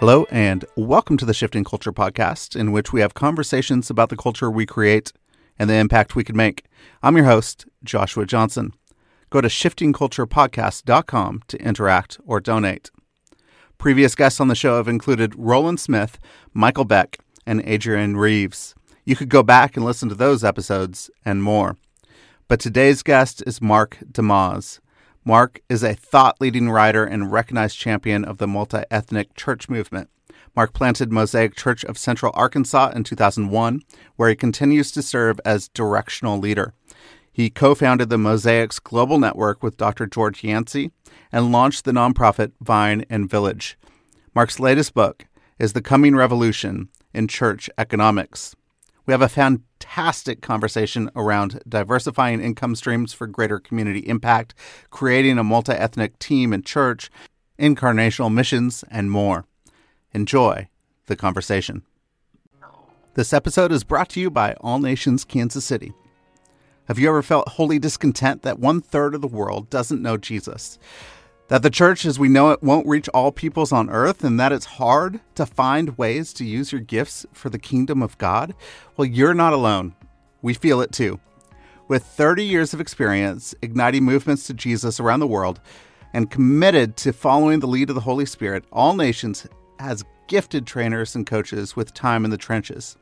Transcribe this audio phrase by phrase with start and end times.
[0.00, 4.16] Hello, and welcome to the Shifting Culture Podcast, in which we have conversations about the
[4.16, 5.12] culture we create
[5.58, 6.66] and the impact we can make.
[7.02, 8.74] I'm your host, Joshua Johnson.
[9.28, 12.92] Go to shiftingculturepodcast.com to interact or donate.
[13.76, 16.20] Previous guests on the show have included Roland Smith,
[16.54, 18.76] Michael Beck, and Adrian Reeves.
[19.04, 21.76] You could go back and listen to those episodes and more.
[22.46, 24.78] But today's guest is Mark DeYmaz.
[25.28, 30.08] Mark is a thought leading writer and recognized champion of the multi ethnic church movement.
[30.56, 33.82] Mark planted Mosaic Church of Central Arkansas in 2001,
[34.16, 36.72] where he continues to serve as directional leader.
[37.30, 40.06] He co founded the Mosaix Global Network with Dr.
[40.06, 40.92] George Yancey
[41.30, 43.78] and launched the nonprofit Vine and Village.
[44.34, 45.26] Mark's latest book
[45.58, 48.56] is The Coming Revolution in Church Economics.
[49.08, 54.54] We have a fantastic conversation around diversifying income streams for greater community impact,
[54.90, 57.10] creating a multi ethnic team in church,
[57.58, 59.46] incarnational missions, and more.
[60.12, 60.68] Enjoy
[61.06, 61.84] the conversation.
[63.14, 65.94] This episode is brought to you by All Nations Kansas City.
[66.84, 70.78] Have you ever felt wholly discontent that one third of the world doesn't know Jesus?
[71.48, 74.52] That the church as we know it won't reach all peoples on earth and that
[74.52, 78.54] it's hard to find ways to use your gifts for the kingdom of God?
[78.96, 79.94] Well, you're not alone.
[80.42, 81.20] We feel it too.
[81.88, 85.60] With 30 years of experience igniting movements to Jesus around the world
[86.12, 89.46] and committed to following the lead of the Holy Spirit, All Nations
[89.78, 92.98] has gifted trainers and coaches with time in the trenches.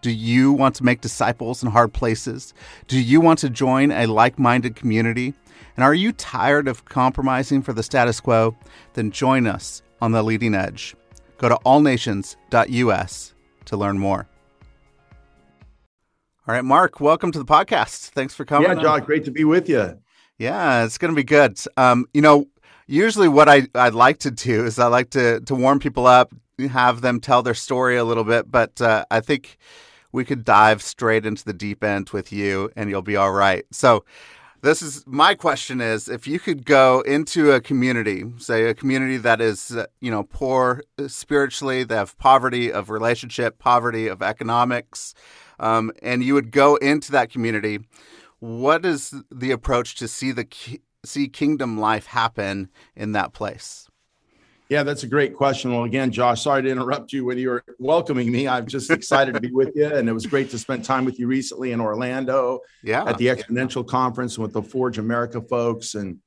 [0.00, 2.54] Do you want to make disciples in hard places?
[2.86, 5.34] Do you want to join a like minded community?
[5.78, 8.56] And are you tired of compromising for the status quo?
[8.94, 10.96] Then join us on the leading edge.
[11.36, 13.34] Go to allnations.us
[13.64, 14.26] to learn more.
[16.48, 18.08] All right, Mark, welcome to the podcast.
[18.08, 18.68] Thanks for coming.
[18.68, 19.96] Yeah, John, great to be with you.
[20.36, 21.56] Yeah, it's going to be good.
[21.76, 22.46] Um, you know,
[22.88, 26.34] usually what I, I'd like to do is I like to, to warm people up,
[26.58, 29.56] have them tell their story a little bit, but uh, I think
[30.10, 33.64] we could dive straight into the deep end with you and you'll be all right.
[33.70, 34.04] So,
[34.60, 39.16] this is my question is if you could go into a community say a community
[39.16, 45.14] that is uh, you know poor spiritually they have poverty of relationship poverty of economics
[45.60, 47.78] um, and you would go into that community
[48.40, 50.46] what is the approach to see the
[51.04, 53.87] see kingdom life happen in that place
[54.68, 55.72] yeah, that's a great question.
[55.72, 58.46] Well, again, Josh, sorry to interrupt you when you were welcoming me.
[58.46, 59.86] I'm just excited to be with you.
[59.86, 63.04] And it was great to spend time with you recently in Orlando yeah.
[63.04, 65.94] at the Exponential Conference with the Forge America folks.
[65.94, 66.18] And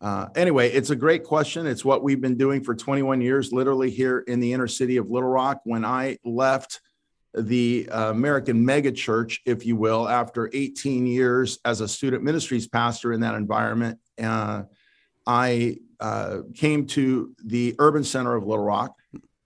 [0.00, 1.66] uh, anyway, it's a great question.
[1.66, 5.10] It's what we've been doing for 21 years, literally here in the inner city of
[5.10, 5.60] Little Rock.
[5.64, 6.80] When I left
[7.34, 12.66] the uh, American mega church, if you will, after 18 years as a student ministries
[12.66, 14.62] pastor in that environment, uh,
[15.26, 18.98] I uh, came to the urban center of Little Rock.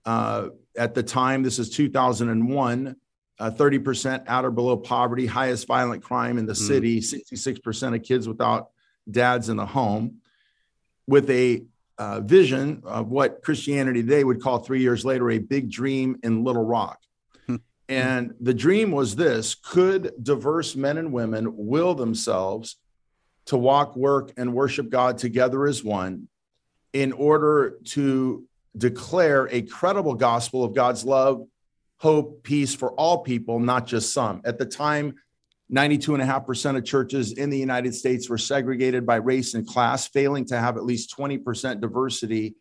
[0.07, 2.97] Uh, at the time, this is 2001,
[3.39, 6.67] uh, 30% out or below poverty, highest violent crime in the mm.
[6.67, 8.71] city, 66% of kids without
[9.11, 10.23] dads in the home,
[11.07, 11.63] with a
[11.99, 16.43] uh, vision of what Christianity today would call three years later a big dream in
[16.43, 16.99] Little Rock.
[17.47, 17.57] Hmm.
[17.91, 22.77] And the dream was this could diverse men and women will themselves
[23.47, 26.29] to walk, work, and worship God together as one
[26.97, 28.43] in order to
[28.75, 31.47] declare a credible gospel of God's love,
[31.99, 34.41] hope, peace for all people, not just some.
[34.47, 35.15] At the time,
[35.71, 40.59] 92.5% of churches in the United States were segregated by race and class, failing to
[40.59, 42.55] have at least 20% diversity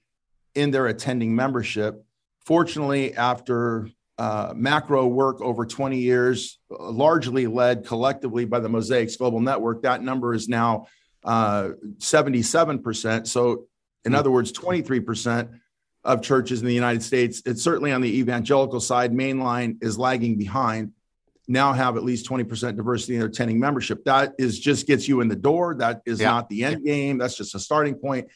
[0.54, 2.04] in their attending membership.
[2.46, 3.88] Fortunately, after
[4.18, 10.04] uh, macro work over 20 years, largely led collectively by the Mosaix Global Network, that
[10.04, 10.88] number is now
[11.24, 13.28] uh, 77%.
[13.28, 13.68] So
[14.06, 15.50] in other words, 23%
[16.04, 17.42] of churches in the United States.
[17.46, 20.92] It's certainly on the evangelical side, mainline is lagging behind.
[21.48, 24.04] Now have at least 20% diversity in their attending membership.
[24.06, 25.76] That is just gets you in the door.
[25.76, 26.32] That is yeah.
[26.32, 27.18] not the end game.
[27.18, 28.28] That's just a starting point.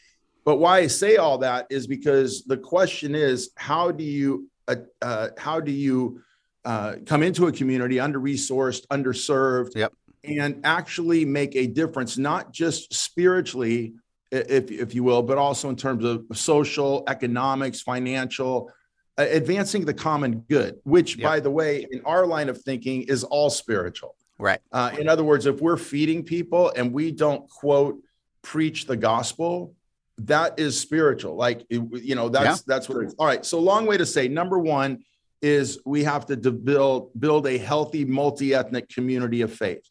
[0.45, 4.75] But why I say all that is because the question is, how do you uh,
[5.01, 6.21] uh, how do you
[6.66, 9.94] uh, come into a community under resourced, underserved, yep.
[10.24, 13.94] and actually make a difference, not just spiritually,
[14.31, 18.71] if, if you will, but also in terms of social, economics, financial,
[19.17, 21.23] uh, advancing the common good, which, yep.
[21.23, 24.15] by the way, in our line of thinking is all spiritual.
[24.37, 24.59] Right.
[24.71, 27.99] Uh, in other words, if we're feeding people and we don't quote
[28.41, 29.75] preach the gospel,
[30.19, 31.35] that is spiritual.
[31.35, 32.63] Like you know, that's yeah.
[32.67, 33.15] that's what it is.
[33.19, 33.45] All right.
[33.45, 34.27] So long way to say.
[34.27, 35.03] Number one
[35.41, 39.89] is we have to build build a healthy multi-ethnic community of faith.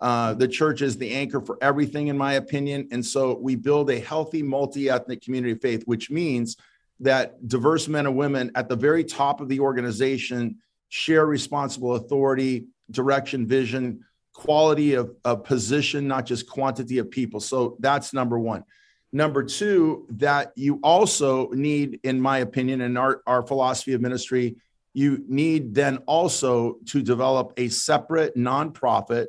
[0.00, 2.88] Uh, the church is the anchor for everything, in my opinion.
[2.90, 6.56] And so we build a healthy multi ethnic community of faith, which means
[7.00, 10.56] that diverse men and women at the very top of the organization
[10.88, 17.40] share responsible authority, direction, vision, quality of, of position, not just quantity of people.
[17.40, 18.64] So that's number one.
[19.12, 24.56] Number two, that you also need, in my opinion, in our, our philosophy of ministry,
[24.94, 29.26] you need then also to develop a separate nonprofit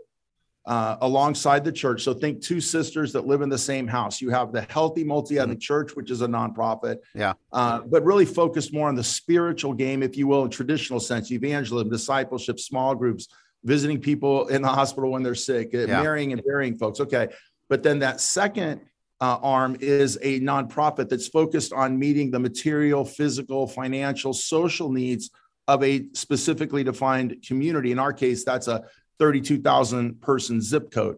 [0.66, 2.04] uh, alongside the church.
[2.04, 4.22] So think two sisters that live in the same house.
[4.22, 5.62] You have the Healthy Multi Ethnic mm-hmm.
[5.62, 10.04] Church, which is a nonprofit, yeah, uh, but really focused more on the spiritual game,
[10.04, 13.28] if you will, in traditional sense, evangelism, discipleship, small groups,
[13.64, 16.02] visiting people in the hospital when they're sick, uh, yeah.
[16.02, 17.00] marrying and burying folks.
[17.00, 17.30] Okay,
[17.70, 18.82] but then that second.
[19.24, 25.30] Uh, arm is a nonprofit that's focused on meeting the material, physical, financial, social needs
[25.68, 27.92] of a specifically defined community.
[27.92, 28.84] In our case, that's a
[29.22, 31.18] 32,000 person zip code.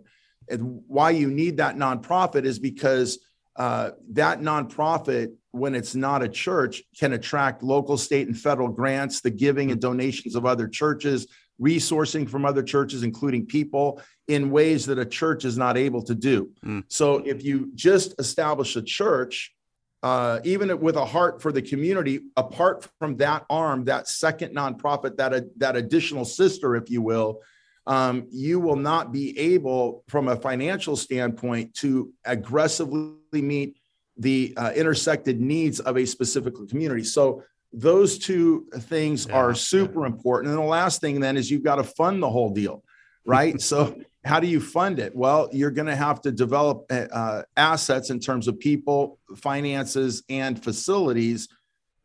[0.49, 3.19] And why you need that nonprofit is because
[3.55, 9.21] uh, that nonprofit, when it's not a church, can attract local, state, and federal grants,
[9.21, 11.27] the giving and donations of other churches,
[11.61, 16.13] resourcing from other churches, including people, in ways that a church is not able to
[16.13, 16.51] do.
[16.65, 16.83] Mm.
[16.89, 19.53] So if you just establish a church,
[20.01, 25.15] uh, even with a heart for the community, apart from that arm, that second nonprofit,
[25.15, 27.39] that, uh, that additional sister, if you will,
[27.85, 33.77] um, you will not be able, from a financial standpoint, to aggressively meet
[34.17, 37.03] the uh, intersected needs of a specific community.
[37.03, 37.43] So
[37.73, 40.13] those two things yeah, are super yeah.
[40.13, 40.53] important.
[40.53, 42.83] And the last thing then is you've got to fund the whole deal,
[43.25, 43.59] right?
[43.69, 45.15] so how do you fund it?
[45.15, 50.23] Well, you're going to have to develop uh, uh, assets in terms of people, finances,
[50.29, 51.49] and facilities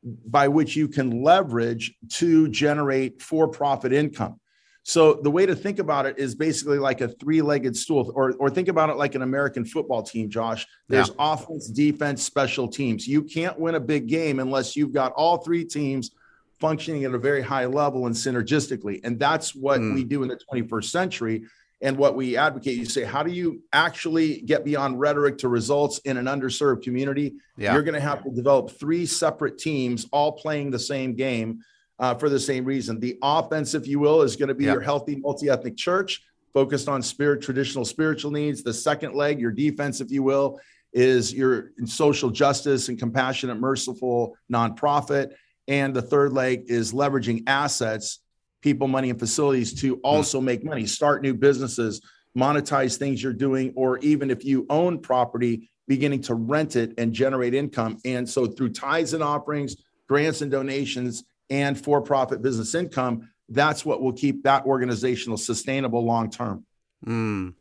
[0.03, 4.41] by which you can leverage to generate for-profit income.
[4.89, 8.49] So the way to think about it is basically like a three-legged stool, or, or
[8.49, 10.67] think about it like an American football team, Josh.
[10.89, 11.15] There's yeah.
[11.19, 13.07] offense, defense, special teams.
[13.07, 16.13] You can't win a big game unless you've got all three teams
[16.59, 19.01] functioning at a very high level and synergistically.
[19.05, 19.93] And that's what mm.
[19.93, 21.45] we do in the 21st century.
[21.83, 25.99] And what we advocate, you say, how do you actually get beyond rhetoric to results
[26.07, 27.35] in an underserved community?
[27.59, 27.75] Yeah.
[27.75, 31.61] You're going to have to develop three separate teams all playing the same game
[31.99, 33.01] uh, for the same reason.
[33.01, 34.75] The offense, if you will, is going to be yep.
[34.75, 36.23] your healthy multi ethnic church
[36.55, 38.63] focused on spirit, traditional spiritual needs.
[38.63, 40.61] The second leg, your defense, if you will,
[40.93, 45.33] is your social justice and compassionate, merciful nonprofit.
[45.67, 48.21] And the third leg is leveraging assets,
[48.63, 50.01] people, money, and facilities to hmm.
[50.03, 52.01] also make money, start new businesses,
[52.37, 57.13] monetize things you're doing, or even if you own property, beginning to rent it and
[57.13, 57.99] generate income.
[58.05, 63.85] And so through tithes and offerings, grants and donations, and for profit business income, that's
[63.85, 66.65] what will keep that organizational sustainable long term.
[67.07, 67.55] Mm.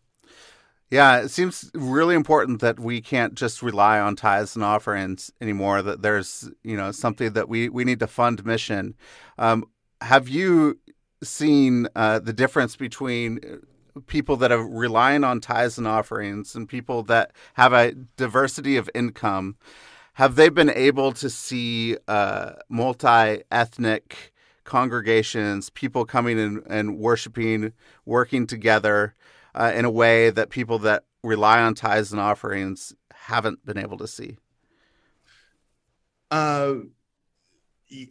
[0.89, 5.82] Yeah, it seems really important that we can't just rely on tithes and offerings anymore.
[5.82, 8.96] That there's you know something that we we need to fund mission.
[9.38, 9.65] Um,
[10.01, 10.79] have you
[11.24, 13.39] seen uh, the difference between
[14.06, 18.89] people that are relying on tithes and offerings and people that have a diversity of
[18.96, 19.58] income?
[20.18, 24.34] Have they been able to see uh, multi ethnic
[24.64, 27.72] congregations, people coming in and worshiping,
[28.04, 29.14] working together
[29.54, 34.00] uh, in a way that people that rely on tithes and offerings haven't been able
[34.00, 34.38] to see?
[36.32, 36.78] Uh,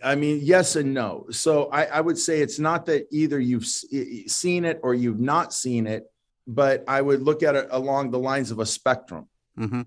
[0.04, 1.26] I mean, yes and no.
[1.32, 5.52] So I, I, would say it's not that either you've seen it or you've not
[5.52, 6.04] seen it,
[6.46, 9.26] but I would look at it along the lines of a spectrum.
[9.58, 9.82] Mm-hmm.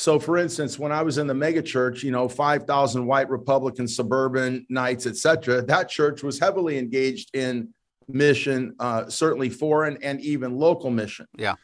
[0.00, 3.86] So, for instance, when I was in the mega church, you know, 5,000 white Republican
[3.86, 7.74] suburban knights, et cetera, that church was heavily engaged in
[8.08, 11.26] mission, uh, certainly foreign and even local mission.
[11.36, 11.56] Yeah.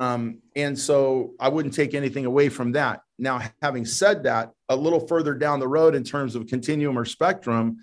[0.00, 3.02] Um, and so I wouldn't take anything away from that.
[3.16, 7.04] Now, having said that, a little further down the road in terms of continuum or
[7.04, 7.76] spectrum,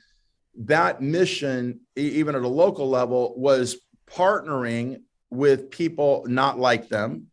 [0.58, 3.78] that mission, even at a local level, was
[4.10, 7.31] partnering with people not like them.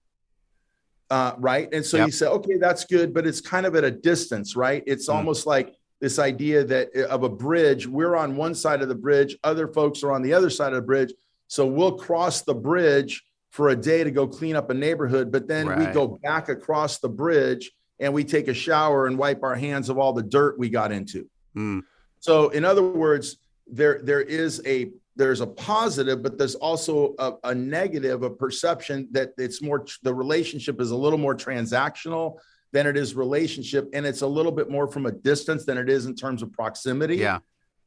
[1.10, 1.72] Uh, right.
[1.72, 2.06] And so yep.
[2.06, 4.82] you say, okay, that's good, but it's kind of at a distance, right?
[4.86, 5.14] It's mm.
[5.14, 8.94] almost like this idea that uh, of a bridge, we're on one side of the
[8.94, 11.12] bridge, other folks are on the other side of the bridge.
[11.46, 15.48] So we'll cross the bridge for a day to go clean up a neighborhood, but
[15.48, 15.78] then right.
[15.78, 19.88] we go back across the bridge and we take a shower and wipe our hands
[19.88, 21.28] of all the dirt we got into.
[21.56, 21.82] Mm.
[22.20, 27.32] So, in other words, there there is a there's a positive, but there's also a,
[27.44, 32.38] a negative, a perception that it's more the relationship is a little more transactional
[32.72, 35.90] than it is relationship, and it's a little bit more from a distance than it
[35.90, 37.16] is in terms of proximity.
[37.16, 37.40] Yeah.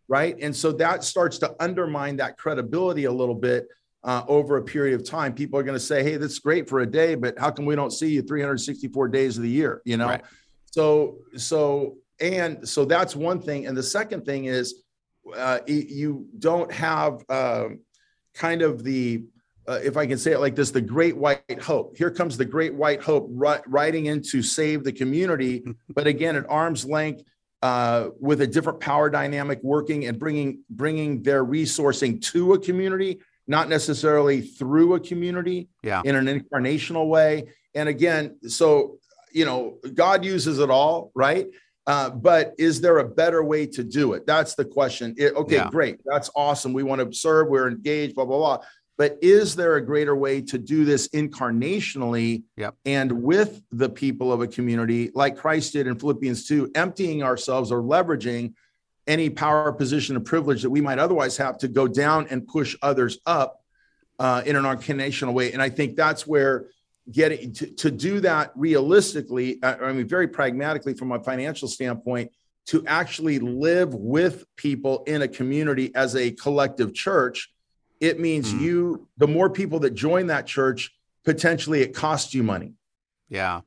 [0.10, 0.36] Right.
[0.42, 3.68] And so that starts to undermine that credibility a little bit
[4.04, 5.34] uh, over a period of time.
[5.34, 7.76] People are going to say, "Hey, that's great for a day, but how come we
[7.76, 10.08] don't see you 364 days of the year?" You know.
[10.08, 10.22] Right.
[10.66, 13.68] So so and so that's one thing.
[13.68, 14.84] And the second thing is,
[15.36, 17.70] uh, you don't have uh,
[18.34, 19.24] kind of the
[19.68, 21.96] uh, if I can say it like this, the great white hope.
[21.96, 26.36] Here comes the great white hope ri- riding in to save the community, but again,
[26.36, 27.24] at arm's length,
[27.62, 33.20] uh, with a different power dynamic working and bringing bringing their resourcing to a community
[33.48, 36.02] not necessarily through a community yeah.
[36.06, 37.50] in an incarnational way.
[37.76, 39.00] And again, so,
[39.34, 41.48] you know, God uses it all, right?
[41.88, 44.26] Uh, but is there a better way to do it?
[44.28, 45.16] That's the question.
[45.18, 45.70] It, okay, yeah.
[45.70, 46.00] great.
[46.06, 46.74] That's awesome.
[46.74, 48.66] We want to serve, we're engaged, blah, blah, blah.
[48.98, 52.76] But is there a greater way to do this incarnationally yep.
[52.86, 57.72] and with the people of a community, like Christ did in Philippians 2, emptying ourselves
[57.72, 58.54] or leveraging
[59.08, 62.76] any power, position, and privilege that we might otherwise have to go down and push
[62.84, 63.64] others up
[64.20, 65.52] uh, in an incarnational way.
[65.52, 66.68] And I think that's where
[67.10, 72.32] getting to, to do that realistically, I mean, very pragmatically from a financial standpoint,
[72.68, 77.52] to actually live with people in a community as a collective church,
[78.00, 78.62] it means mm.
[78.62, 80.92] you, the more people that join that church,
[81.24, 82.74] potentially it costs you money.
[83.30, 83.62] Yeah.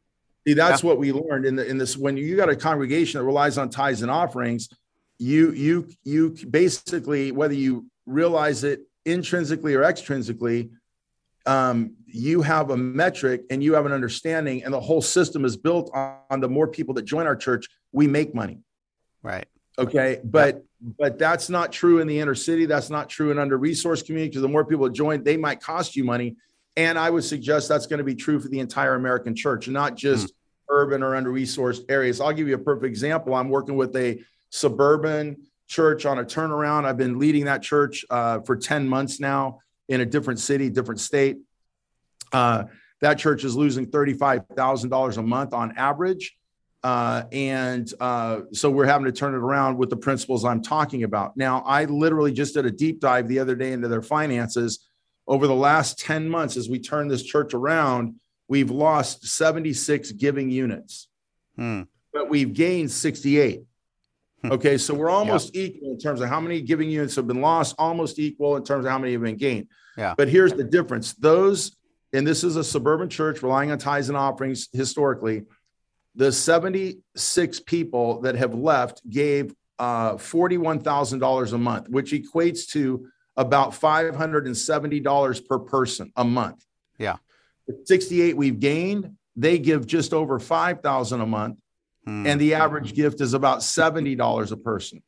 [0.46, 0.88] See, that's yeah.
[0.88, 3.70] what we learned in the in this when you got a congregation that relies on
[3.70, 4.68] tithes and offerings
[5.18, 10.70] you you you basically whether you realize it intrinsically or extrinsically
[11.46, 15.56] um, you have a metric and you have an understanding and the whole system is
[15.56, 18.60] built on, on the more people that join our church we make money
[19.22, 19.46] right
[19.78, 20.64] okay but yep.
[20.98, 24.28] but that's not true in the inner city that's not true in under resource community
[24.28, 26.36] because the more people join they might cost you money
[26.76, 29.96] and i would suggest that's going to be true for the entire american church not
[29.96, 30.32] just mm.
[30.70, 34.22] urban or under resourced areas i'll give you a perfect example i'm working with a
[34.50, 36.84] suburban church on a turnaround.
[36.84, 41.00] I've been leading that church uh, for 10 months now in a different city, different
[41.00, 41.38] state.
[42.34, 42.64] Uh,
[43.00, 46.36] that church is losing $35,000 a month on average.
[46.82, 51.02] Uh, and uh, so we're having to turn it around with the principles I'm talking
[51.02, 51.36] about.
[51.36, 54.86] Now, I literally just did a deep dive the other day into their finances.
[55.26, 58.16] Over the last 10 months, as we turn this church around,
[58.48, 61.08] we've lost 76 giving units,
[61.56, 61.82] hmm.
[62.12, 63.62] but we've gained 68.
[64.50, 65.62] Okay, so we're almost yeah.
[65.62, 68.84] equal in terms of how many giving units have been lost, almost equal in terms
[68.84, 69.68] of how many have been gained.
[69.96, 70.14] Yeah.
[70.16, 71.76] But here's the difference: those,
[72.14, 75.42] and this is a suburban church relying on tithes and offerings historically.
[76.14, 83.72] The 76 people that have left gave uh, $41,000 a month, which equates to about
[83.72, 86.64] $570 per person a month.
[86.98, 87.16] Yeah.
[87.66, 91.58] The 68 we've gained, they give just over 5,000 a month
[92.06, 92.26] Hmm.
[92.26, 95.02] And the average gift is about $70 a person.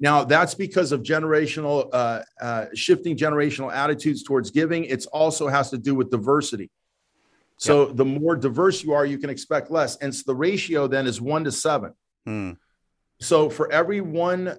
[0.00, 4.84] Now, that's because of generational, uh, uh, shifting generational attitudes towards giving.
[4.84, 6.70] It also has to do with diversity.
[7.60, 9.96] So the more diverse you are, you can expect less.
[9.96, 11.92] And so the ratio then is one to seven.
[12.24, 12.52] Hmm.
[13.20, 14.56] So for every one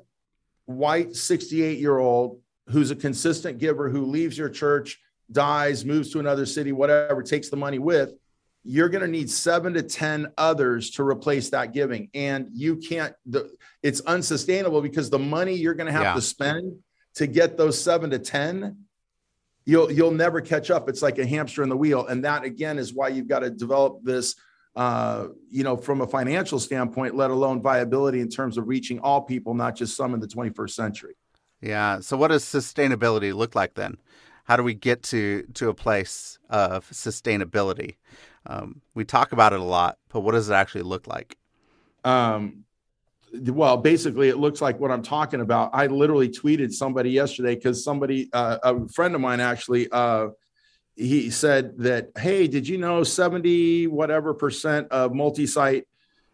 [0.66, 5.00] white 68 year old who's a consistent giver who leaves your church,
[5.32, 8.14] dies, moves to another city, whatever, takes the money with,
[8.64, 12.10] you're going to need seven to 10 others to replace that giving.
[12.14, 13.50] And you can't, the,
[13.82, 16.14] it's unsustainable because the money you're going to have yeah.
[16.14, 16.78] to spend
[17.16, 18.78] to get those seven to 10,
[19.66, 20.90] you'll, you'll never catch up.
[20.90, 22.06] It's like a hamster in the wheel.
[22.08, 24.36] And that again is why you've got to develop this,
[24.76, 29.22] uh, you know, from a financial standpoint, let alone viability in terms of reaching all
[29.22, 31.16] people, not just some in the 21st century.
[31.62, 32.02] Yeah.
[32.02, 33.98] So what does sustainability look like then?
[34.44, 37.96] How do we get to, to a place of sustainability?
[38.46, 41.38] Um, we talk about it a lot, but what does it actually look like?
[42.04, 42.66] Um,
[43.34, 45.72] well, basically, it looks like what I'm talking about.
[45.74, 50.30] I literally tweeted somebody yesterday because somebody, uh, a friend of mine, actually, uh,
[50.96, 55.88] he said that, hey, did you know 70 whatever percent of multi site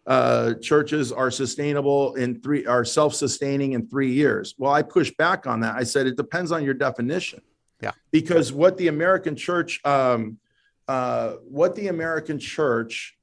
[0.08, 4.56] uh, churches are sustainable in three, are self sustaining in three years?
[4.58, 5.76] Well, I pushed back on that.
[5.76, 7.42] I said, it depends on your definition.
[7.82, 7.92] Yeah.
[8.12, 10.40] Because what the American church, um,
[10.88, 13.18] uh, what the American church,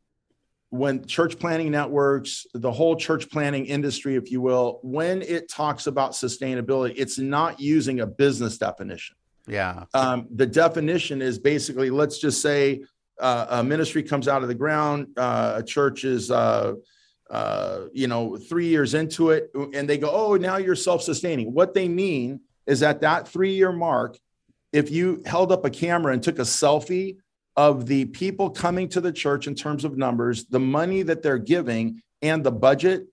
[0.70, 5.86] when church planting networks, the whole church planting industry, if you will, when it talks
[5.86, 9.16] about sustainability, it's not using a business definition.
[9.46, 9.84] Yeah.
[9.94, 12.82] Um, the definition is basically, let's just say
[13.20, 16.74] uh, a ministry comes out of the ground, uh, a church is, uh,
[17.30, 21.52] uh, you know, three years into it, and they go, oh, now you're self sustaining.
[21.52, 24.18] What they mean is at that three year mark,
[24.72, 27.18] if you held up a camera and took a selfie
[27.56, 31.38] of the people coming to the church in terms of numbers, the money that they're
[31.38, 33.06] giving, and the budget,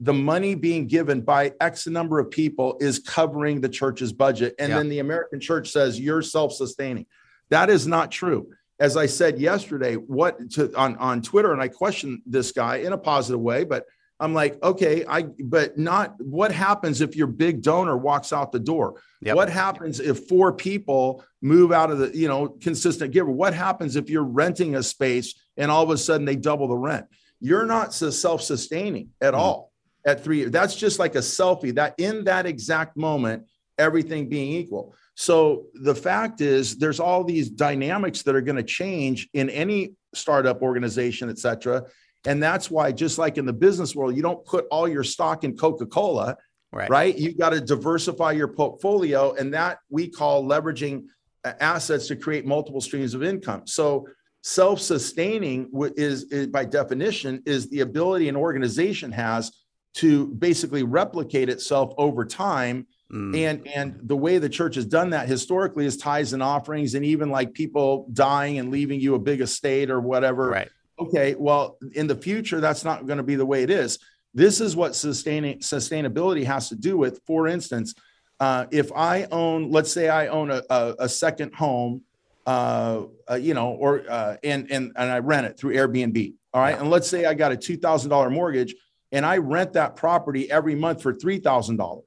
[0.00, 4.54] the money being given by X number of people is covering the church's budget.
[4.58, 4.78] And Yeah.
[4.78, 7.06] then the American church says you're self sustaining.
[7.50, 8.48] That is not true.
[8.80, 12.92] As I said yesterday, what to on, on Twitter, and I questioned this guy in
[12.92, 13.84] a positive way, but
[14.24, 18.58] I'm like, okay, I but not what happens if your big donor walks out the
[18.58, 19.02] door?
[19.20, 19.36] Yep.
[19.36, 23.30] What happens if four people move out of the, you know, consistent giver?
[23.30, 26.76] What happens if you're renting a space and all of a sudden they double the
[26.76, 27.04] rent?
[27.40, 29.38] You're not self sustaining at Mhm.
[29.38, 29.72] all
[30.06, 30.44] at three.
[30.44, 33.44] That's just like a selfie that in that exact moment,
[33.76, 34.94] everything being equal.
[35.16, 39.92] So the fact is, there's all these dynamics that are going to change in any
[40.14, 41.84] startup organization, et cetera.
[42.26, 45.44] And that's why, just like in the business world, you don't put all your stock
[45.44, 46.36] in Coca Cola
[46.74, 46.90] Right.
[46.90, 47.16] right?
[47.16, 51.04] You've got to diversify your portfolio, and that we call leveraging
[51.44, 53.62] assets to create multiple streams of income.
[53.66, 54.08] So,
[54.42, 59.52] self-sustaining is, is by definition is the ability an organization has
[59.94, 62.86] to basically replicate itself over time.
[63.12, 63.36] Mm.
[63.36, 67.04] And and the way the church has done that historically is tithes and offerings, and
[67.04, 70.68] even like people dying and leaving you a big estate or whatever Right.
[70.98, 73.98] Okay well in the future that's not going to be the way it is.
[74.36, 77.94] This is what sustaining sustainability has to do with for instance
[78.40, 82.02] uh, if i own let's say i own a, a, a second home
[82.46, 86.60] uh, uh, you know or uh, and and and i rent it through airbnb all
[86.60, 86.78] right?
[86.78, 88.74] And let's say i got a $2000 mortgage
[89.12, 92.02] and i rent that property every month for $3000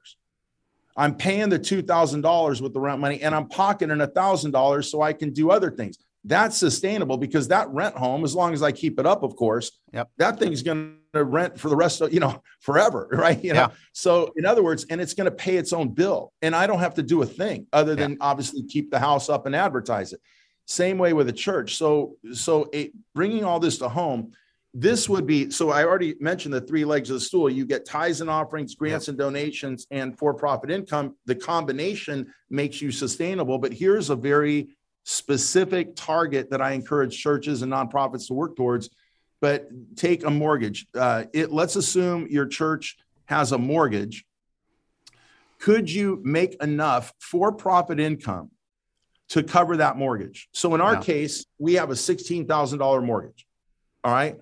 [0.96, 5.12] i'm paying the $2000 with the rent money and i'm pocketing a $1000 so i
[5.12, 8.98] can do other things that's sustainable because that rent home, as long as I keep
[8.98, 10.10] it up, of course, Yep.
[10.18, 13.08] that thing's going to rent for the rest of, you know, forever.
[13.12, 13.42] Right.
[13.42, 13.68] You know, Yeah.
[13.92, 16.32] so in other words, and it's going to pay its own bill.
[16.42, 18.00] And I don't have to do a thing other Yeah.
[18.08, 20.20] than obviously keep the house up and advertise it.
[20.66, 21.76] Same way with a church.
[21.76, 24.32] So, so it, bringing all this to home,
[24.74, 27.48] this would be so I already mentioned the three legs of the stool.
[27.48, 31.16] You get tithes and offerings, grants and donations, and for profit income.
[31.24, 33.58] The combination makes you sustainable.
[33.58, 34.68] But here's a very
[35.08, 38.90] specific target that I encourage churches and nonprofits to work towards.
[39.40, 40.86] But take a mortgage.
[40.94, 44.26] Uh, it let's assume your church has a mortgage.
[45.60, 48.50] Could you make enough for profit income
[49.28, 50.48] to cover that mortgage?
[50.52, 51.00] So in our Yeah.
[51.00, 53.46] case, we have a sixteen thousand dollar mortgage.
[54.04, 54.38] All right,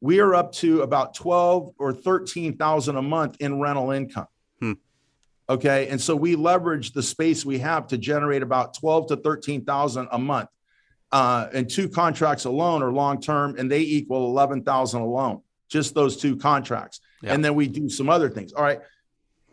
[0.00, 4.28] we are up to about twelve or thirteen thousand a month in rental income.
[4.60, 4.72] Hmm.
[5.48, 9.64] Okay, and so we leverage the space we have to generate about twelve to thirteen
[9.64, 10.48] thousand a month.
[11.12, 15.40] Uh, and two contracts alone are long term, and they equal eleven thousand alone.
[15.68, 17.34] Just those two contracts, Yeah.
[17.34, 18.52] and then we do some other things.
[18.52, 18.80] All right,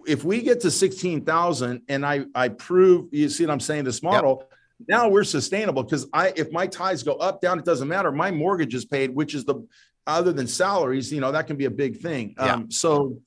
[0.07, 3.83] if we get to sixteen thousand, and I I prove, you see what I'm saying?
[3.83, 4.45] This model.
[4.87, 8.11] Now we're sustainable because I, if my tithes go up, down, it doesn't matter.
[8.11, 9.65] My mortgage is paid, which is the
[10.05, 12.35] other than salaries, you know, that can be a big thing.
[12.37, 12.55] Yeah.
[12.55, 13.17] Um, so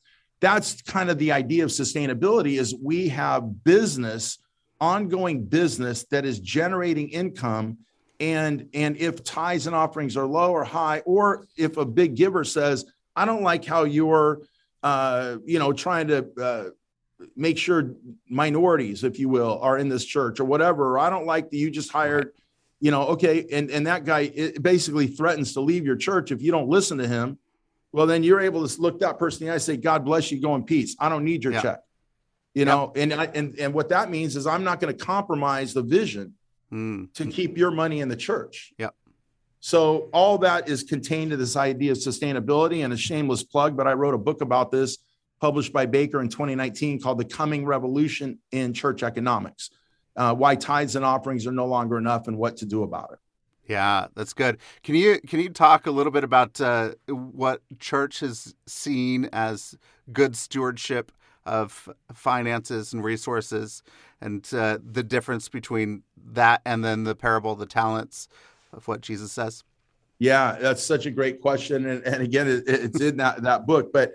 [0.41, 4.39] that's kind of the idea of sustainability is we have business,
[4.81, 7.79] ongoing business that is generating income.
[8.19, 12.45] And and if tithes and offerings are low or high, or if a big giver
[12.45, 14.41] says, I don't like how you're
[14.87, 16.65] uh, you know, trying to uh,
[17.35, 17.95] make sure
[18.29, 20.93] minorities, if you will, are in this church or whatever.
[20.93, 22.31] Or I don't like that you just hired,
[22.79, 26.41] you know, okay, and and that guy it basically threatens to leave your church if
[26.41, 27.37] you don't listen to him.
[27.97, 30.31] Well, then you're able to look that person in the eye and say, "God bless
[30.31, 30.95] you, go in peace.
[31.01, 31.63] I don't need your Yeah.
[31.63, 31.81] check."
[32.53, 35.73] You know, and I, and and what that means is I'm not going to compromise
[35.73, 36.35] the vision
[36.71, 37.11] Mm.
[37.15, 38.75] to keep your money in the church.
[38.77, 38.95] Yep.
[39.61, 43.87] So all that is contained to this idea of sustainability and a shameless plug, but
[43.87, 44.99] I wrote a book about this
[45.41, 49.71] published by Baker in 2019 called The Coming Revolution in Church Economics.
[50.15, 53.19] Uh, why tithes and offerings are no longer enough and what to do about it.
[53.69, 54.59] Yeah, that's good.
[54.83, 59.77] Can you can you talk a little bit about uh, what church has seen as
[60.13, 61.11] good stewardship
[61.45, 63.83] of finances and resources,
[64.21, 66.03] and uh, the difference between
[66.33, 68.29] that and then the parable of the talents
[68.73, 69.65] of what Jesus says?
[70.19, 73.93] Yeah, that's such a great question, and, and again, it, it's in that that book.
[73.93, 74.15] But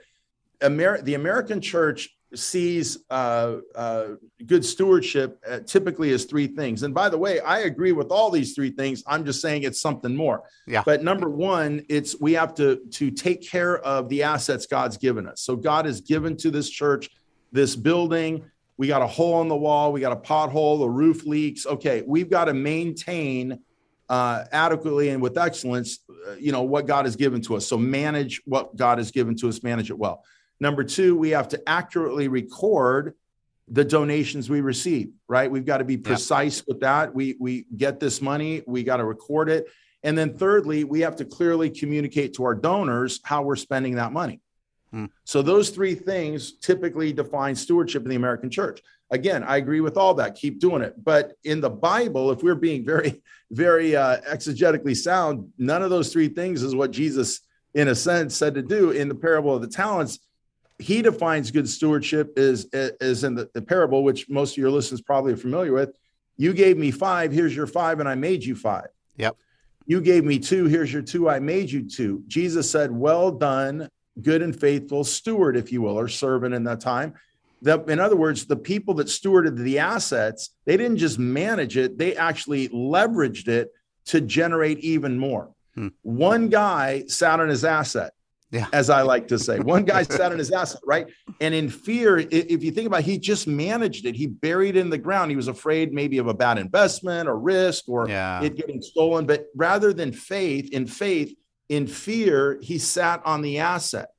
[0.63, 4.08] Amer- the American church sees uh, uh,
[4.46, 6.84] good stewardship uh, typically as three things.
[6.84, 9.04] And by the way, I agree with all these three things.
[9.06, 10.44] I'm just saying it's something more.
[10.67, 10.84] Yeah.
[10.86, 15.28] But number one, it's we have to to take care of the assets God's given
[15.28, 15.41] us.
[15.41, 17.10] So God has given to this church
[17.52, 18.46] this building.
[18.78, 19.91] We got a hole in the wall.
[19.91, 20.80] We got a pothole.
[20.80, 21.65] The roof leaks.
[21.65, 23.60] Okay, we've got to maintain
[24.10, 26.00] uh, adequately and with excellence.
[26.10, 27.67] Uh, you know what God has given to us.
[27.67, 29.63] So manage what God has given to us.
[29.63, 30.24] Manage it well.
[30.62, 33.15] Number two, we have to accurately record
[33.67, 35.50] the donations we receive, right?
[35.50, 36.63] We've got to be precise yeah.
[36.67, 37.15] with that.
[37.15, 39.67] We we get this money, we got to record it.
[40.04, 44.12] And then thirdly, we have to clearly communicate to our donors how we're spending that
[44.12, 44.39] money.
[44.91, 45.06] Hmm.
[45.24, 48.82] So those three things typically define stewardship in the American church.
[49.10, 50.36] Again, I agree with all that.
[50.36, 51.04] Keep doing it.
[51.04, 53.21] But in the Bible, if we're being very,
[53.52, 57.41] very uh, exegetically sound, none of those three things is what Jesus,
[57.74, 60.19] in a sense, said to do in the parable of the talents
[60.82, 65.02] he defines good stewardship is is in the, the, parable, which most of your listeners
[65.02, 65.96] probably are familiar with.
[66.38, 68.88] You gave me five, here's your five, and I made you five.
[69.17, 69.38] Yep.
[69.86, 72.24] You gave me two, here's your two, I made you two.
[72.28, 73.89] Jesus said, Well done,
[74.22, 77.13] good and faithful steward, if you will, or servant in that time.
[77.63, 81.98] That, in other words, the people that stewarded the assets, they didn't just manage it,
[81.98, 83.72] they actually leveraged it
[84.06, 85.52] to generate even more.
[85.76, 85.89] Hmm.
[86.02, 88.13] One guy sat on his asset
[88.51, 88.67] yeah.
[88.73, 89.59] as I like to say.
[89.59, 91.07] One guy sat on his asset, right?
[91.39, 94.15] And in fear, if you think about it, he just managed it.
[94.15, 95.31] He buried it in the ground.
[95.31, 98.41] He was afraid maybe of a bad investment or risk or yeah.
[98.41, 99.25] it getting stolen.
[99.25, 101.33] But rather than faith, in faith,
[101.69, 104.09] in fear, he sat on the asset.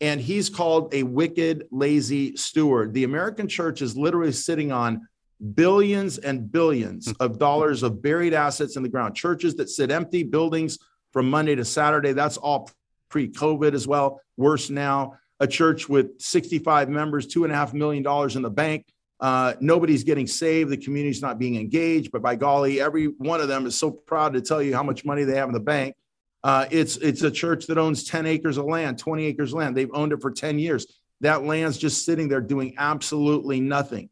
[0.00, 2.92] And he's called a wicked, lazy steward.
[2.92, 5.06] The American church is literally sitting on
[5.54, 9.14] billions and billions of dollars of buried assets in the ground.
[9.14, 10.78] Churches that sit empty, buildings
[11.12, 12.70] from Monday to Saturday, that's all
[13.12, 14.20] pre COVID as well.
[14.36, 15.14] Worse now.
[15.38, 18.86] A church with 65 members, two and a half million dollars in the bank.
[19.20, 20.70] Uh, nobody's getting saved.
[20.70, 22.10] The community's not being engaged.
[22.10, 25.04] But by golly, every one of them is so proud to tell you how much
[25.04, 25.94] money they have in the bank.
[26.42, 29.76] Uh, it's it's a church that owns 10 acres of land, 20 acres of land.
[29.76, 30.86] They've owned it for 10 years.
[31.20, 34.10] That land's just sitting there doing absolutely nothing.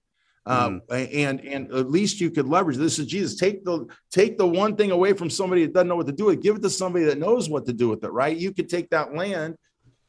[0.51, 0.81] Uh, mm.
[1.15, 2.99] and and at least you could leverage this.
[2.99, 3.39] Is jesus.
[3.39, 6.25] Take the take the one thing away from somebody that doesn't know what to do
[6.25, 6.43] with it.
[6.43, 8.37] Give it to somebody that knows what to do with it right?
[8.37, 9.57] You could take that land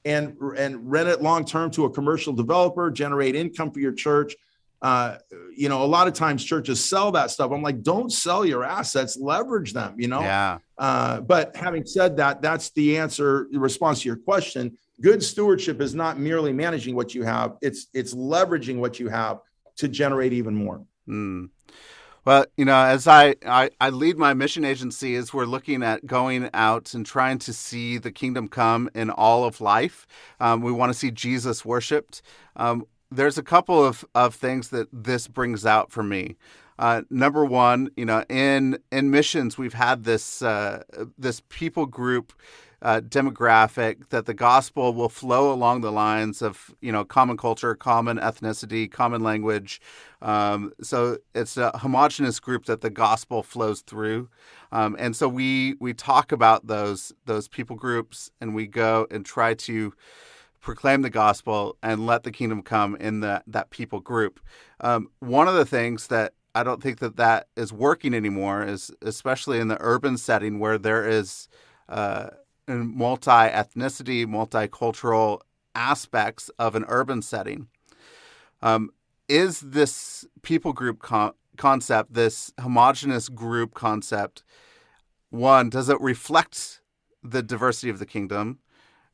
[0.04, 4.36] and and rent it long term to a commercial developer generate income for your church.
[4.82, 5.18] Uh,
[5.56, 7.52] you know a lot of times churches sell that stuff.
[7.52, 9.18] I'm like don't sell your assets.
[9.18, 10.22] Leverage them you know?
[10.22, 10.58] Yeah.
[10.76, 14.76] Uh, but having said that that's the answer the response to your question.
[15.02, 17.58] Good stewardship is not merely managing what you have.
[17.62, 19.42] It's it's leveraging what you have
[19.82, 20.86] to generate even more.
[21.08, 21.50] Mm.
[22.24, 26.06] Well, you know, as I, I, I, lead my mission agency, as we're looking at
[26.06, 30.06] going out and trying to see the kingdom come in all of life,
[30.39, 32.22] um, we want to see Jesus worshipped.
[32.56, 36.38] Um, there's a couple of, of things that this brings out for me.
[36.78, 40.84] Uh, number one, you know, in in missions, we've had this uh,
[41.17, 42.34] this people group
[42.82, 47.76] uh, demographic that the gospel will flow along the lines of you know common culture,
[47.76, 49.80] common ethnicity, common language.
[50.22, 54.30] Um, so it's a homogenous group that the gospel flows through,
[54.72, 59.26] um, and so we we talk about those those people groups, and we go and
[59.26, 59.94] try to
[60.60, 64.39] proclaim the gospel and let the kingdom come in that that people group.
[64.80, 68.91] Um, one of the things that I don't think that that is working anymore is
[69.02, 71.48] especially in the urban setting where there is
[71.88, 72.30] uh,
[72.80, 75.42] multi ethnicity, multicultural
[75.76, 77.68] aspects of an urban setting.
[78.62, 78.92] Um,
[79.28, 84.44] is this people group con- concept, this homogenous group concept,
[85.30, 86.82] one, does it reflect
[87.24, 88.60] the diversity of the kingdom?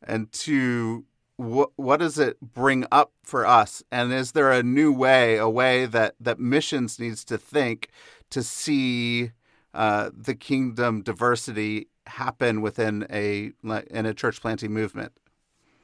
[0.02, 1.06] And two,
[1.38, 3.84] what what does it bring up for us?
[3.92, 7.90] And is there a new way, a way that, that missions needs to think
[8.32, 9.32] to see
[9.74, 13.52] uh, the kingdom diversity happen within a
[13.92, 15.12] in a church planting movement?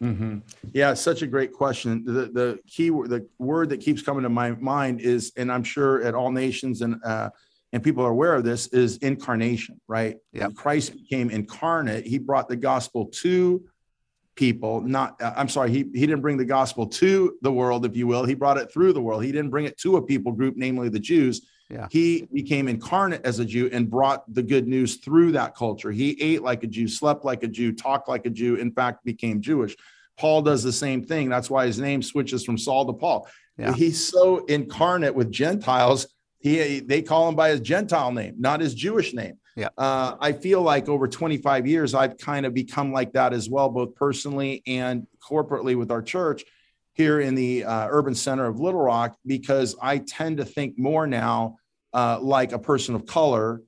[0.01, 0.39] Mm-hmm.
[0.73, 2.03] Yeah, such a great question.
[2.03, 6.03] The the key the word that keeps coming to my mind is, and I'm sure
[6.03, 7.29] at all nations and uh,
[7.71, 9.79] and people are aware of this, is incarnation.
[9.87, 10.17] Right?
[10.31, 10.49] Yeah.
[10.53, 12.05] Christ became incarnate.
[12.05, 13.63] He brought the gospel to
[14.35, 14.81] people.
[14.81, 18.07] Not, uh, I'm sorry, he he didn't bring the gospel to the world, if you
[18.07, 18.25] will.
[18.25, 19.23] He brought it through the world.
[19.23, 21.47] He didn't bring it to a people group, namely the Jews.
[21.69, 21.87] Yeah.
[21.89, 25.91] He became incarnate as a Jew and brought the good news through that culture.
[25.91, 29.03] He ate like a Jew, slept like a Jew, talked like a Jew, in fact,
[29.05, 29.75] became Jewish.
[30.17, 31.29] Paul does the same thing.
[31.29, 33.27] That's why his name switches from Saul to Paul.
[33.57, 33.73] Yeah.
[33.73, 36.07] He's so incarnate with Gentiles.
[36.39, 39.39] He they call him by his Gentile name, not his Jewish name.
[39.55, 39.69] Yeah.
[39.77, 43.69] Uh, I feel like over 25 years, I've kind of become like that as well,
[43.69, 46.43] both personally and corporately with our church
[46.93, 51.07] here in the uh, urban center of Little Rock, because I tend to think more
[51.07, 51.57] now
[51.93, 53.61] uh, like a person of color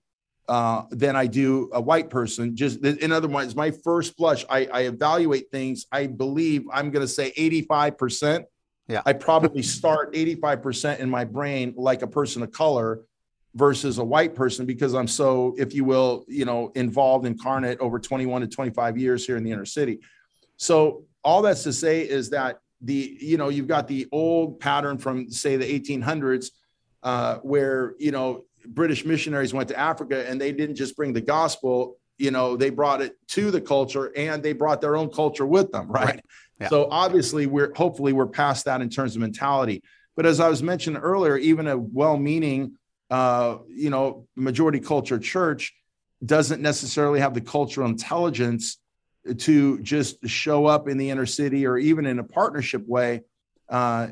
[0.48, 2.56] uh, than I do a white person.
[2.56, 5.88] Just in other words, my first blush, I, I evaluate things.
[5.92, 8.44] I believe I'm going to say 85%.
[8.88, 9.02] Yeah.
[9.06, 13.02] I probably start 85% in my brain like a person of color
[13.56, 17.98] versus a white person because I'm so, if you will, you know, involved incarnate over
[18.00, 20.02] 21 to 25 years here in the inner city.
[20.58, 24.98] So all that's to say is that the, you know, you've got the old pattern
[24.98, 26.52] from say the 1800s
[27.04, 31.21] uh, where, you know, British missionaries went to Africa and they didn't just bring the
[31.21, 35.45] gospel, you know, they brought it to the culture and they brought their own culture
[35.45, 36.06] with them, right?
[36.06, 36.26] right.
[36.60, 36.69] Yeah.
[36.69, 39.84] So obviously we're hopefully we're past that in terms of mentality.
[40.15, 42.78] But as I was mentioning earlier, even a well-meaning
[43.10, 45.74] uh, you know, majority culture church
[46.26, 48.78] doesn't necessarily have the cultural intelligence
[49.34, 53.22] to just show up in the inner city or even in a partnership way
[53.70, 54.08] uh,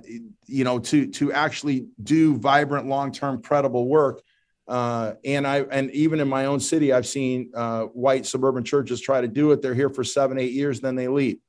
[0.48, 4.22] you know to to actually do vibrant long-term credible work
[4.68, 9.02] uh, and I and even in my own city, I've seen uh, white suburban churches
[9.02, 9.62] try to do it.
[9.62, 11.40] They're here for seven, eight years, then they leave.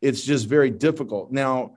[0.00, 1.30] It's just very difficult.
[1.30, 1.76] Now,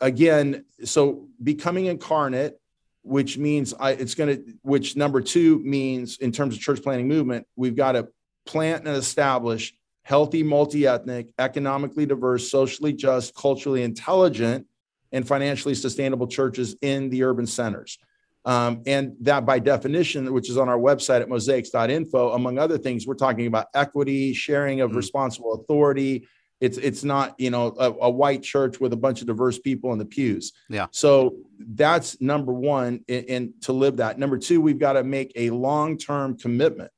[0.00, 2.60] again, so becoming incarnate,
[3.02, 7.08] which means I, it's going to, which number two means in terms of church planting
[7.08, 8.08] movement, we've got to
[8.44, 9.74] plant and establish
[10.06, 14.64] healthy, multi-ethnic, economically diverse, socially just, culturally intelligent,
[15.10, 17.98] and financially sustainable churches in the urban centers.
[18.44, 23.04] Um, and that by definition, which is on our website at mosaix.info, among other things,
[23.04, 24.98] we're talking about equity, sharing of mm-hmm.
[24.98, 26.28] responsible authority.
[26.60, 29.92] It's it's not you know a, a, white church with a bunch of diverse people
[29.92, 30.52] in the pews.
[30.70, 30.86] Yeah.
[30.92, 34.20] So that's number one, and to live that.
[34.20, 36.92] Number two, we've got to make a long term commitment.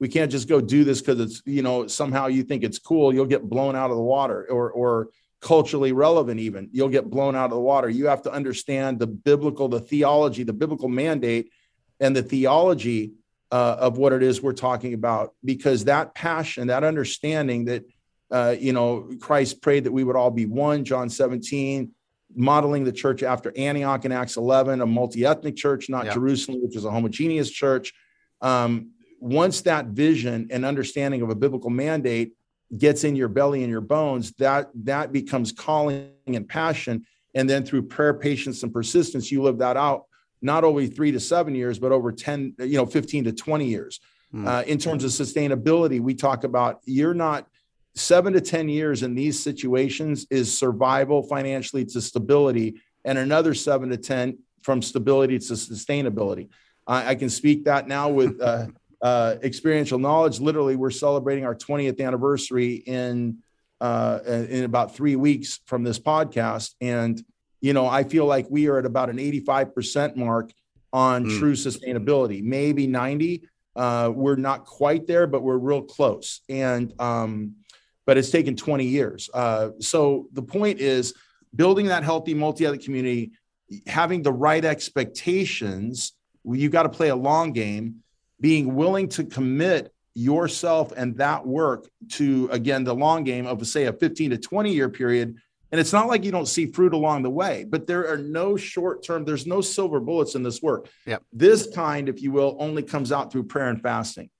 [0.00, 3.14] We can't just go do this because it's you know somehow you think it's cool.
[3.14, 5.10] You'll get blown out of the water, or or
[5.40, 9.06] culturally relevant even you'll get blown out of the water you have to understand the
[9.06, 11.50] biblical the theology the biblical mandate
[11.98, 13.12] and the theology
[13.50, 17.84] uh, of what it is we're talking about because that passion that understanding that
[18.30, 21.90] uh, you know christ prayed that we would all be one john 17
[22.36, 26.12] modeling the church after antioch in acts 11 a multi-ethnic church not yeah.
[26.12, 27.94] jerusalem which is a homogeneous church
[28.42, 32.32] um, once that vision and understanding of a biblical mandate
[32.76, 37.04] gets in your belly and your bones, that that becomes calling and passion.
[37.34, 40.04] And then through prayer, patience, and persistence, you live that out
[40.42, 44.00] not only three to seven years, but over 10, you know, 15 to 20 years.
[44.34, 44.46] Mm.
[44.46, 47.46] Uh, in terms of sustainability, we talk about you're not
[47.94, 53.90] seven to 10 years in these situations is survival financially to stability, and another seven
[53.90, 56.48] to 10 from stability to sustainability.
[56.86, 58.68] I, I can speak that now with uh,
[59.02, 60.40] uh, experiential knowledge.
[60.40, 63.38] Literally, we're celebrating our 20th anniversary in
[63.80, 67.22] uh, in about three weeks from this podcast, and
[67.60, 70.52] you know, I feel like we are at about an 85% mark
[70.92, 71.38] on mm.
[71.38, 73.44] true sustainability, maybe 90.
[73.76, 76.40] Uh, we're not quite there, but we're real close.
[76.48, 77.56] And um,
[78.06, 79.30] but it's taken 20 years.
[79.32, 81.14] Uh, so the point is
[81.54, 83.32] building that healthy multi-ethnic community,
[83.86, 86.12] having the right expectations.
[86.44, 88.02] You got to play a long game
[88.40, 93.84] being willing to commit yourself and that work to again the long game of say
[93.84, 95.36] a 15 to 20 year period.
[95.72, 98.56] And it's not like you don't see fruit along the way but there are no
[98.56, 100.88] short term there's no silver bullets in this work.
[101.06, 101.22] Yep.
[101.32, 104.30] this kind if you will only comes out through prayer and fasting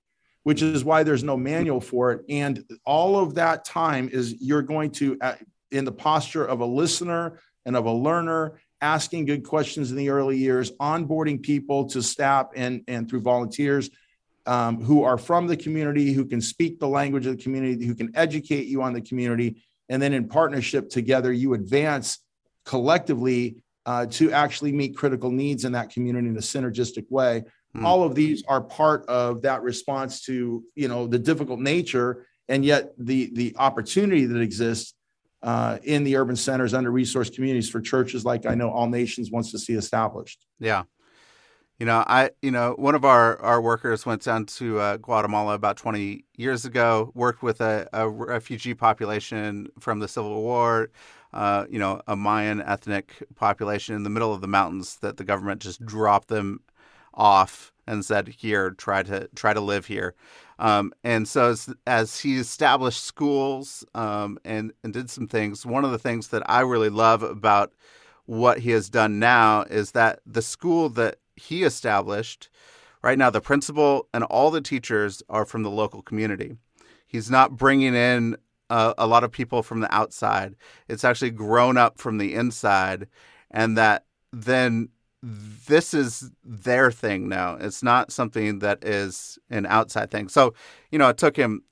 [0.43, 2.25] which is why there's no manual for it.
[2.29, 5.35] And all of that time is you're going to uh,
[5.71, 10.11] in the posture of a listener and of a learner asking good questions in the
[10.11, 13.91] early years, onboarding people to staff and, and through volunteers
[14.47, 17.95] um, who are from the community, who can speak the language of the community, who
[17.95, 19.63] can educate you on the community.
[19.89, 22.19] And then in partnership together, you advance
[22.65, 27.45] collectively uh, to actually meet critical needs in that community in a synergistic way.
[27.77, 27.85] Mm.
[27.85, 32.65] All of these are part of that response to you know the difficult nature and
[32.65, 34.95] yet the the opportunity that exists
[35.43, 39.31] uh, in the urban centers, under resourced communities for churches like I know All Nations
[39.31, 40.47] wants to see established.
[40.59, 40.85] Yeah.
[41.79, 45.55] You know, I you know one of our our workers went down to uh, Guatemala
[45.55, 50.91] about 20 years ago, worked with a, a refugee population from the Civil War,
[51.33, 55.25] uh, you know, a Mayan ethnic population in the middle of the mountains that the
[55.25, 56.61] government just dropped them
[57.15, 60.15] off and said, "Here, try to try to live here."
[60.61, 65.87] Um, and so as, as, he established schools um, and, and did some things, one
[65.87, 67.73] of the things that I really love about
[68.27, 72.51] what he has done now is that the school that he established,
[73.03, 76.57] right now, the principal and all the teachers are from the local community.
[77.07, 78.37] He's not bringing in
[78.69, 80.55] a, a lot of people from the outside.
[80.89, 83.09] It's actually grown up from the inside,
[83.51, 84.91] and that then
[85.23, 87.57] this is their thing now.
[87.57, 90.29] It's not something that is an outside thing.
[90.29, 90.55] So,
[90.91, 91.63] you know, it took him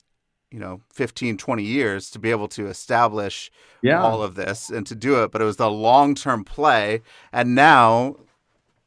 [0.50, 3.50] you know 15 20 years to be able to establish
[3.82, 4.02] yeah.
[4.02, 8.16] all of this and to do it but it was the long-term play and now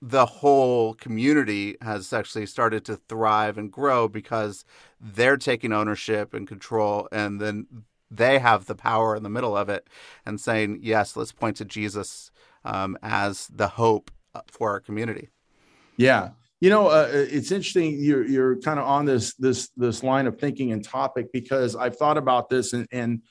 [0.02, 4.66] the whole community has actually started to thrive and grow because
[5.00, 7.68] they're taking ownership and control and then
[8.10, 9.88] they have the power in the middle of it
[10.26, 12.32] and saying yes let's point to jesus
[12.64, 14.12] um, as the hope
[14.48, 15.30] for our community
[15.98, 16.30] yeah
[16.62, 17.98] you know, uh, it's interesting.
[18.00, 21.98] You're you're kind of on this this this line of thinking and topic because I've
[21.98, 23.24] thought about this and and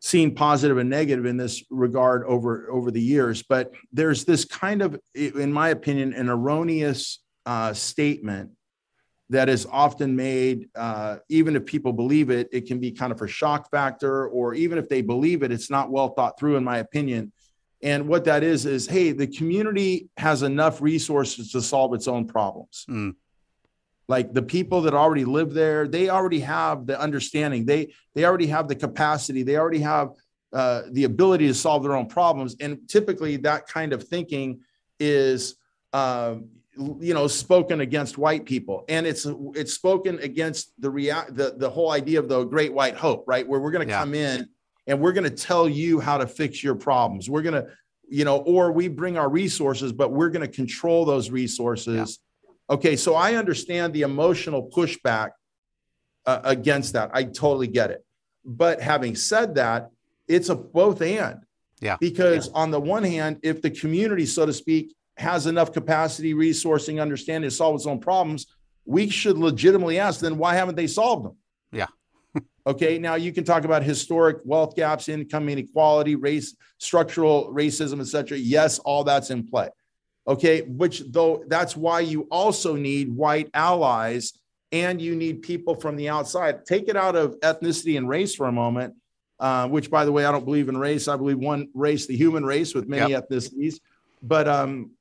[0.00, 3.42] seen positive and negative in this regard over over the years.
[3.42, 8.50] But there's this kind of, in my opinion, an erroneous uh, statement
[9.30, 10.68] that is often made.
[10.74, 14.52] Uh, even if people believe it, it can be kind of a shock factor, or
[14.52, 17.32] even if they believe it, it's not well thought through, in my opinion.
[17.82, 22.26] And what that is, is hey, the community has enough resources to solve its own
[22.26, 22.86] problems.
[22.88, 23.16] Mm.
[24.08, 27.64] Like the people that already live there, they already have the understanding.
[27.64, 29.42] They they already have the capacity.
[29.42, 30.10] They already have
[30.52, 32.56] uh, the ability to solve their own problems.
[32.60, 34.60] And typically, that kind of thinking
[35.00, 35.56] is,
[35.92, 36.36] uh,
[36.76, 41.70] you know, spoken against white people, and it's it's spoken against the rea- the the
[41.70, 43.46] whole idea of the great white hope, right?
[43.46, 44.00] Where we're going to yeah.
[44.00, 44.48] come in
[44.86, 47.30] and we're going to tell you how to fix your problems.
[47.30, 47.68] We're going to,
[48.08, 52.18] you know, or we bring our resources, but we're going to control those resources.
[52.48, 52.74] Yeah.
[52.74, 55.30] Okay, so I understand the emotional pushback
[56.26, 57.10] uh, against that.
[57.12, 58.04] I totally get it.
[58.44, 59.90] But having said that,
[60.28, 61.40] it's a both and.
[61.80, 61.96] Yeah.
[62.00, 62.52] Because yeah.
[62.54, 67.50] on the one hand, if the community, so to speak, has enough capacity, resourcing, understanding
[67.50, 68.46] to solve its own problems,
[68.84, 71.36] we should legitimately ask, then why haven't they solved them?
[72.66, 78.38] Okay, now you can talk about historic wealth gaps, income inequality, race, structural racism, etc.
[78.38, 79.68] Yes, all that's in play.
[80.28, 84.32] Okay, which though that's why you also need white allies
[84.70, 86.64] and you need people from the outside.
[86.64, 88.94] Take it out of ethnicity and race for a moment,
[89.40, 91.08] uh, which, by the way, I don't believe in race.
[91.08, 93.28] I believe one race, the human race, with many yep.
[93.28, 93.80] ethnicities.
[94.22, 94.92] But um,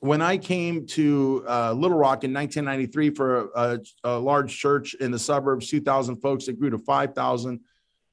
[0.00, 5.10] when I came to uh, Little Rock in 1993 for a, a, large church in
[5.10, 7.60] the suburbs, 2,000 folks, it grew to 5,000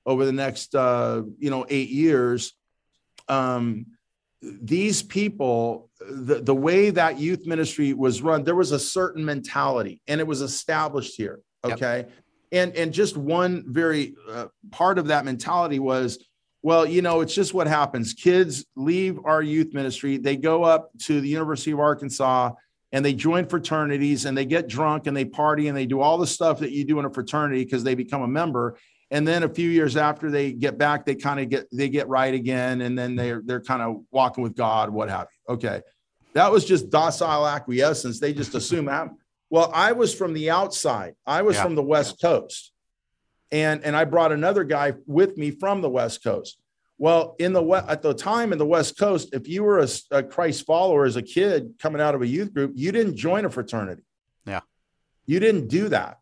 [0.06, 2.54] over the next, uh, you know, eight years.
[3.30, 3.88] Um,
[4.42, 10.02] these people, the, the way that youth ministry was run, there was a certain mentality
[10.08, 11.40] and it was established here.
[11.64, 11.98] Okay.
[12.00, 12.12] Yep.
[12.52, 16.24] And, and just one very uh, part of that mentality was
[16.64, 18.14] well, you know, it's just what happens.
[18.14, 22.52] Kids leave our youth ministry, they go up to the University of Arkansas
[22.92, 26.18] and they join fraternities and they get drunk and they party and they do all
[26.18, 28.78] the stuff that you do in a fraternity because they become a member.
[29.12, 32.10] And then a few years after they get back, they kind of get they get
[32.10, 35.54] right again, and then they're they're kind of walking with God, what have you.
[35.54, 35.82] Okay.
[36.34, 38.20] That was just docile acquiescence.
[38.20, 39.10] They just assume that.
[39.50, 41.14] Well, I was from the outside.
[41.26, 41.64] I was yeah.
[41.64, 42.74] from the West Coast
[43.52, 46.60] and and I brought another guy with me from the West Coast.
[46.98, 50.24] Well, in the at the time in the West Coast, if you were a, a
[50.24, 53.50] Christ follower as a kid coming out of a youth group, you didn't join a
[53.50, 54.04] fraternity.
[54.46, 54.62] Yeah,
[55.26, 56.18] you didn't do that,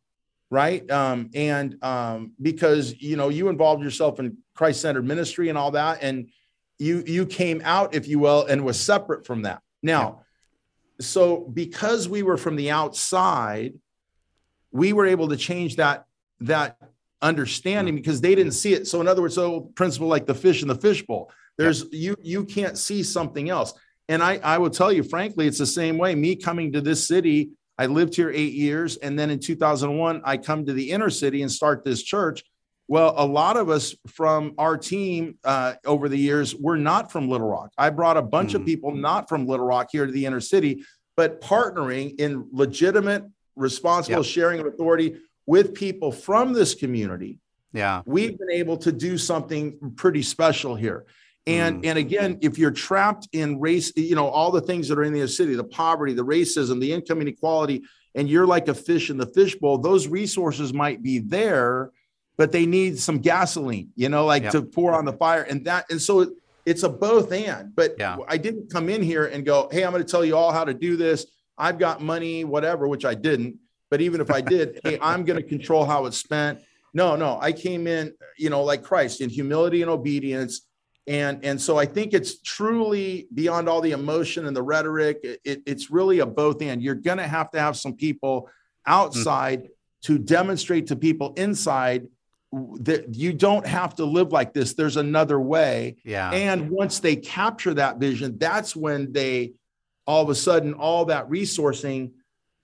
[0.49, 0.89] right?
[0.91, 5.71] Um, and um, because you know you involved yourself in Christ centered ministry and all
[5.71, 6.29] that, and
[6.77, 9.61] you you came out, if you will, and was separate from that.
[9.81, 10.23] Now,
[10.99, 11.05] yeah.
[11.05, 13.75] so because we were from the outside,
[14.71, 16.05] we were able to change that
[16.41, 16.77] that
[17.21, 18.87] understanding because they didn't see it.
[18.87, 22.11] So in other words, so principle like the fish in the fishbowl, there's yeah.
[22.11, 23.73] you you can't see something else.
[24.07, 26.15] And I I will tell you frankly, it's the same way.
[26.15, 30.37] Me coming to this city, I lived here eight years, and then in 2001 I
[30.37, 32.43] come to the inner city and start this church.
[32.87, 37.27] Well, a lot of us from our team uh, over the years, we're not from
[37.27, 37.71] Little Rock.
[37.79, 38.55] I brought a bunch mm.
[38.55, 40.85] of people not from Little Rock here to the inner city,
[41.17, 43.23] but partnering in legitimate,
[43.55, 44.25] responsible yep.
[44.25, 47.39] sharing of authority with people from this community,
[47.73, 51.05] yeah, we've been able to do something pretty special here.
[51.47, 51.87] And mm.
[51.87, 55.13] and again, if you're trapped in race, you know, all the things that are in
[55.13, 57.83] the city, the poverty, the racism, the income inequality,
[58.15, 61.91] and you're like a fish in the fishbowl, those resources might be there,
[62.37, 64.53] but they need some gasoline, you know, like yep.
[64.53, 65.43] to pour on the fire.
[65.43, 66.33] And that, and so
[66.65, 67.75] it's a both and.
[67.75, 68.17] But yeah.
[68.27, 70.63] I didn't come in here and go, hey, I'm going to tell you all how
[70.63, 71.25] to do this.
[71.57, 73.57] I've got money, whatever, which I didn't.
[73.89, 76.59] But even if I did, hey, I'm going to control how it's spent.
[76.93, 80.61] No, no, I came in, you know, like Christ in humility and obedience,
[81.07, 85.19] and and so i think it's truly beyond all the emotion and the rhetoric.
[85.23, 86.81] It, it's really a both and.
[86.81, 88.49] You're going to have to have some people
[88.87, 90.13] outside mm-hmm.
[90.13, 92.07] to demonstrate to people inside
[92.79, 94.73] that you don't have to live like this.
[94.73, 95.97] There's another way.
[96.05, 96.31] Yeah.
[96.31, 99.53] And once they capture that vision that's when they
[100.07, 102.11] all of a sudden all that resourcing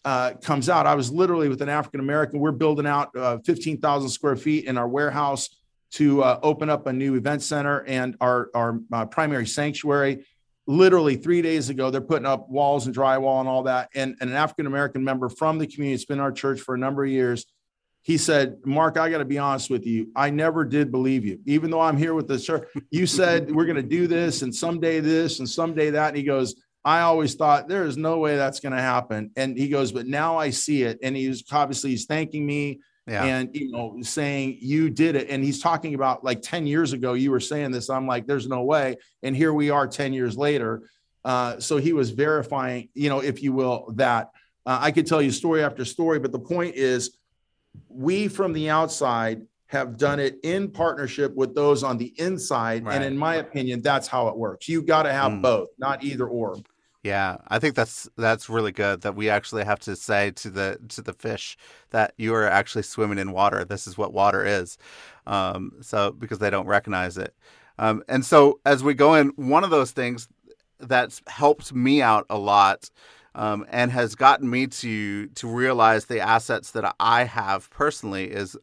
[0.03, 4.09] uh, comes out i was literally with an african american we're building out uh, 15000
[4.09, 5.49] square feet in our warehouse
[5.91, 10.25] to uh, open up a new event center and our, our uh, primary sanctuary.
[10.67, 13.89] Literally three days ago, they're putting up walls and drywall and all that.
[13.93, 16.77] And, and an African American member from the community, it's been our church for a
[16.77, 17.45] number of years.
[18.03, 20.11] He said, Mark, I got to be honest with you.
[20.15, 22.67] I never did believe you, even though I'm here with the church.
[22.89, 26.09] You said we're going to do this and someday this and someday that.
[26.09, 29.31] And he goes, I always thought there is no way that's going to happen.
[29.35, 30.99] And he goes, but now I see it.
[31.03, 33.23] And he's obviously he's thanking me yeah.
[33.23, 37.13] and you know saying you did it and he's talking about like 10 years ago
[37.13, 40.37] you were saying this i'm like there's no way and here we are 10 years
[40.37, 40.83] later
[41.23, 44.31] uh, so he was verifying you know if you will that
[44.65, 47.17] uh, i could tell you story after story but the point is
[47.89, 52.95] we from the outside have done it in partnership with those on the inside right.
[52.95, 55.41] and in my opinion that's how it works You've got to have mm.
[55.41, 56.57] both not either or
[57.03, 60.79] yeah, I think that's that's really good that we actually have to say to the
[60.89, 61.57] to the fish
[61.89, 63.65] that you are actually swimming in water.
[63.65, 64.77] This is what water is.
[65.25, 67.35] Um, so because they don't recognize it,
[67.79, 70.27] um, and so as we go in, one of those things
[70.79, 72.89] that's helped me out a lot
[73.35, 78.55] um, and has gotten me to to realize the assets that I have personally is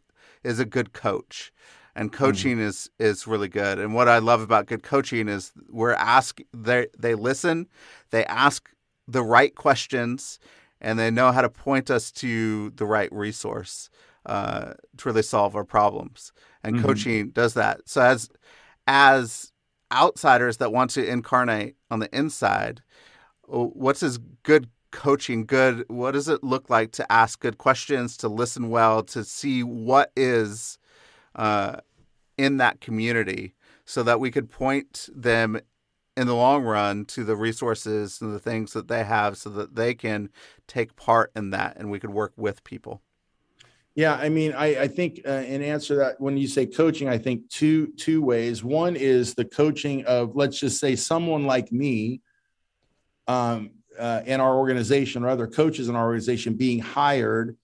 [0.45, 1.53] is a good coach
[1.99, 2.25] and mm-hmm.
[2.25, 2.63] coaching mm.
[2.63, 3.79] is is really good.
[3.79, 7.67] And what I love about good coaching is we're ask they they listen,
[8.11, 8.71] they ask
[9.09, 10.39] the right questions,
[10.81, 13.91] and they know how to point us to the right resource
[14.27, 16.33] uh, to really solve our problems.
[16.63, 16.87] And mm-hmm.
[16.87, 17.81] coaching does that.
[17.87, 18.31] So as
[18.87, 19.53] as
[19.93, 22.83] outsiders that want to incarnate on the inside,
[23.47, 28.27] what's as good coaching good what does it look like to ask good questions to
[28.27, 30.79] listen well to see what is
[31.35, 31.77] uh,
[32.39, 35.61] in that community so that we could point them
[36.17, 39.75] in the long run to the resources and the things that they have so that
[39.75, 40.29] they can
[40.67, 43.03] take part in that and we could work with people.
[43.95, 47.09] Yeah i mean i, I think uh, in answer to that when you say coaching
[47.09, 48.63] i think two two ways.
[48.63, 52.21] One is the coaching of let's just say someone like me
[53.27, 57.57] um, uh, in our organization or other coaches in our organization being hired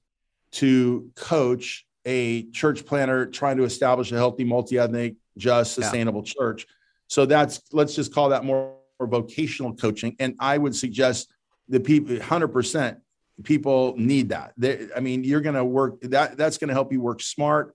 [0.53, 6.33] to coach a church planter trying to establish a healthy, multi-ethnic, just, sustainable yeah.
[6.39, 6.67] church.
[7.09, 10.17] So that's let's just call that more, more vocational coaching.
[10.19, 11.33] And I would suggest
[11.69, 12.99] the people, hundred percent,
[13.43, 14.53] people need that.
[14.57, 16.37] They, I mean, you're going to work that.
[16.37, 17.75] That's going to help you work smart,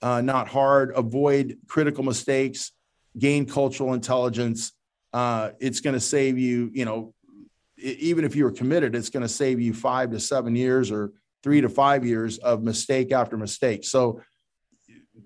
[0.00, 0.92] uh, not hard.
[0.94, 2.72] Avoid critical mistakes.
[3.18, 4.72] Gain cultural intelligence.
[5.12, 6.70] Uh, it's going to save you.
[6.72, 7.14] You know,
[7.78, 11.12] even if you were committed, it's going to save you five to seven years or
[11.42, 11.74] three to mm.
[11.74, 13.84] five years of mistake after mistake.
[13.84, 14.22] So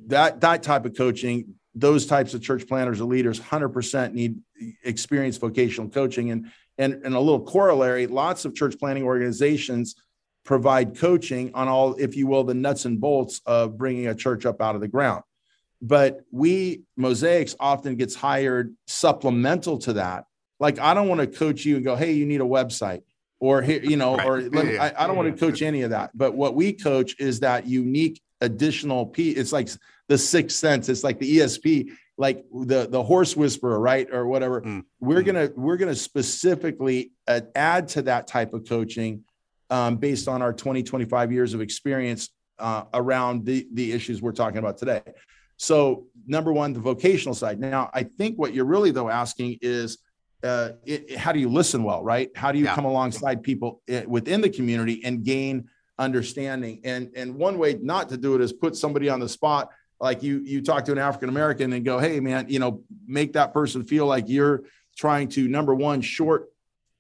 [0.07, 4.39] that that type of coaching, those types of church planters or leaders, hundred percent need
[4.85, 6.31] experienced vocational coaching.
[6.31, 9.97] And and and a little corollary, lots of church planting organizations
[10.45, 14.47] provide coaching on all, if you will, the nuts and bolts of bringing a church
[14.47, 15.23] up out of the ground.
[15.83, 20.25] But we Mosaix often gets hired supplemental to that.
[20.59, 23.03] Like I don't want to coach you and go, hey, you need a website
[23.41, 24.27] or you know, right.
[24.27, 24.93] or yeah.
[24.97, 26.11] I, I, don't want to coach any of that.
[26.15, 29.31] But what we coach is that unique additional P.
[29.31, 29.69] It's like
[30.09, 30.89] the sixth sense.
[30.89, 34.63] It's like the ESP, like the the horse whisperer, right, or whatever.
[34.63, 34.85] Mm.
[35.01, 35.27] We're mm.
[35.27, 39.25] gonna we're gonna specifically uh, add to that type of coaching
[39.71, 44.33] um, based on our 20 25 years of experience uh, around the the issues we're
[44.33, 45.03] talking about today.
[45.59, 47.59] So number one, the vocational side.
[47.59, 49.99] Now, I think what you're really though asking is
[50.43, 52.31] uh, it, how do you listen well, right?
[52.37, 52.75] How do you yeah.
[52.75, 55.69] come alongside people eh, within the community and gain
[55.99, 56.81] understanding?
[56.85, 59.71] And and one way not to do it is put somebody on the spot,
[60.01, 63.33] like you you talk to an African American and go, hey man, you know, make
[63.33, 64.65] that person feel like you're
[64.97, 66.49] trying to number one short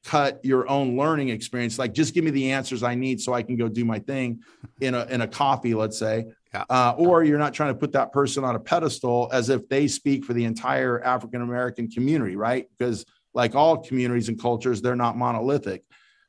[0.06, 3.42] cut your own learning experience like just give me the answers i need so i
[3.42, 4.40] can go do my thing
[4.80, 6.24] in a in a coffee let's say
[6.54, 6.64] yeah.
[6.70, 9.88] uh, or you're not trying to put that person on a pedestal as if they
[9.88, 13.04] speak for the entire african american community right because
[13.36, 15.84] like all communities and cultures, they're not monolithic.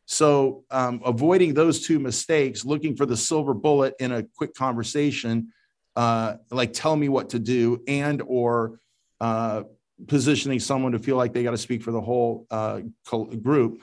[0.05, 5.53] So, um, avoiding those two mistakes, looking for the silver bullet in a quick conversation,
[5.95, 8.79] uh, like tell me what to do, and or
[9.21, 9.63] uh,
[10.05, 12.81] positioning someone to feel like they got to speak for the whole uh,
[13.41, 13.81] group.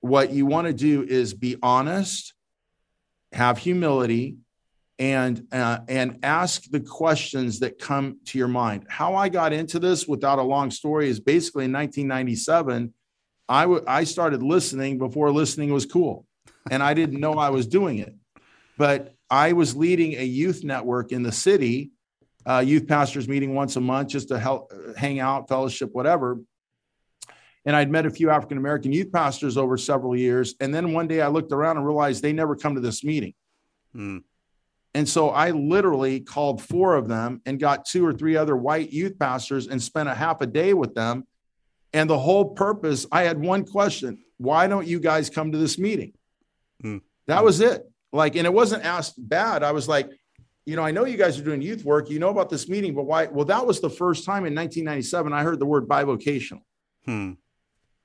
[0.00, 2.34] What you want to do is be honest,
[3.32, 4.36] have humility,
[5.00, 8.84] and uh, and ask the questions that come to your mind.
[8.90, 12.92] How I got into this without a long story is basically in 1997.
[13.48, 16.26] I, w- I started listening before listening was cool,
[16.70, 18.14] and I didn't know I was doing it.
[18.76, 21.92] But I was leading a youth network in the city,
[22.46, 26.38] uh, youth pastors meeting once a month just to help hang out, fellowship, whatever.
[27.64, 30.54] And I'd met a few African American youth pastors over several years.
[30.60, 33.32] And then one day I looked around and realized they never come to this meeting.
[33.94, 34.18] Hmm.
[34.94, 38.92] And so I literally called four of them and got two or three other white
[38.92, 41.26] youth pastors and spent a half a day with them.
[41.92, 45.78] And the whole purpose, I had one question why don't you guys come to this
[45.78, 46.14] meeting?
[46.82, 47.02] Mm.
[47.26, 47.86] That was it.
[48.10, 49.62] Like, and it wasn't asked bad.
[49.62, 50.10] I was like,
[50.64, 52.08] you know, I know you guys are doing youth work.
[52.08, 53.26] You know about this meeting, but why?
[53.26, 56.62] Well, that was the first time in 1997 I heard the word bivocational.
[57.04, 57.32] Hmm.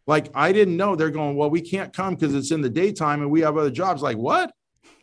[0.07, 0.95] Like, I didn't know.
[0.95, 3.71] They're going, well, we can't come because it's in the daytime and we have other
[3.71, 4.01] jobs.
[4.01, 4.51] Like, what?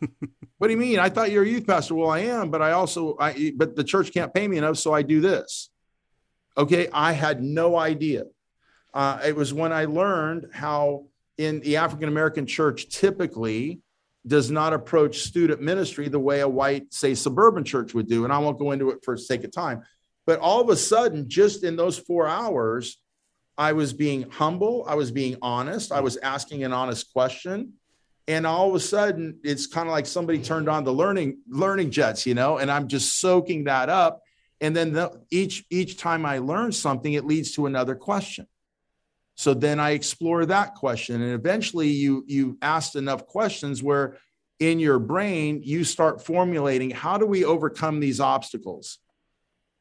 [0.57, 0.99] what do you mean?
[0.99, 1.95] I thought you're a youth pastor.
[1.95, 4.93] Well, I am, but I also, I, but the church can't pay me enough, so
[4.93, 5.69] I do this.
[6.57, 8.25] Okay, I had no idea.
[8.93, 11.05] Uh, it was when I learned how
[11.37, 13.81] in the African American church typically
[14.25, 18.23] does not approach student ministry the way a white, say, suburban church would do.
[18.23, 19.83] And I won't go into it for sake of time.
[20.25, 23.01] But all of a sudden, just in those four hours,
[23.57, 24.85] I was being humble.
[24.87, 25.91] I was being honest.
[25.91, 27.73] I was asking an honest question
[28.27, 31.91] and all of a sudden it's kind of like somebody turned on the learning learning
[31.91, 34.21] jets you know and i'm just soaking that up.
[34.61, 38.47] And then the, each each time i learn something it leads to another question.
[39.35, 44.17] So then i explore that question and eventually you you asked enough questions where
[44.59, 48.99] in your brain you start formulating how do we overcome these obstacles?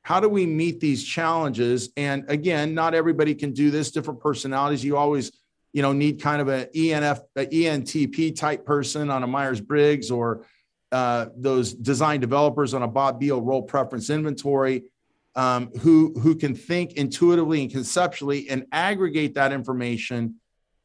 [0.02, 1.90] How do we meet these challenges?
[1.96, 3.92] And again not everybody can do this.
[3.92, 5.30] Different personalities you always
[5.72, 10.46] you know, need kind of an ENF, ENTP type person on a Myers Briggs or
[10.90, 14.84] uh, those design developers on a Bob Biehl role preference inventory
[15.34, 20.34] um, who, who can think intuitively and conceptually and aggregate that information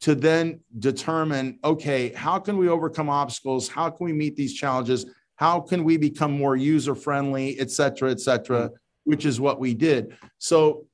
[0.00, 3.68] to then determine okay, how can we overcome obstacles?
[3.68, 5.04] How can we meet these challenges?
[5.36, 8.70] How can we become more user friendly, et cetera, et cetera,
[9.08, 10.14] which is what we did.
[10.36, 10.84] So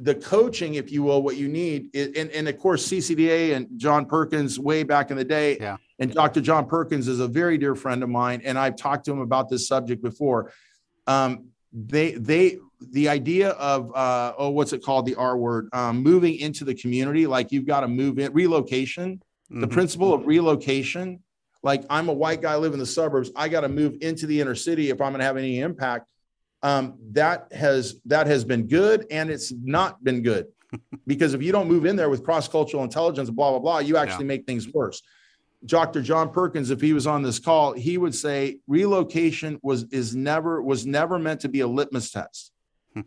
[0.00, 3.68] the coaching, if you will, what you need, is, and, and of course, CCDA and
[3.76, 5.58] John Perkins way back in the day.
[5.60, 5.76] Yeah.
[5.98, 6.40] And Dr.
[6.40, 9.48] John Perkins is a very dear friend of mine, and I've talked to him about
[9.48, 10.52] this subject before.
[11.06, 15.06] Um, they, they, the idea of, uh, oh, what's it called?
[15.06, 19.16] The R word, um, moving into the community, like you've got to move in, relocation,
[19.16, 19.60] mm-hmm.
[19.60, 21.20] the principle of relocation.
[21.62, 23.30] Like I'm a white guy, live in the suburbs.
[23.34, 26.06] I got to move into the inner city if I'm going to have any impact
[26.64, 30.46] um, that has that has been good and it's not been good
[31.06, 34.24] because if you don't move in there with cross-cultural intelligence blah blah blah you actually
[34.24, 34.28] yeah.
[34.28, 35.02] make things worse
[35.66, 40.16] dr john perkins if he was on this call he would say relocation was is
[40.16, 42.50] never was never meant to be a litmus test
[42.94, 43.02] hmm.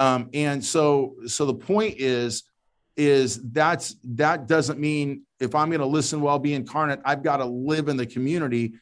[0.00, 2.42] um, and so so the point is
[2.96, 7.36] is that's that doesn't mean if i'm going to listen well be incarnate i've got
[7.36, 8.74] to live in the community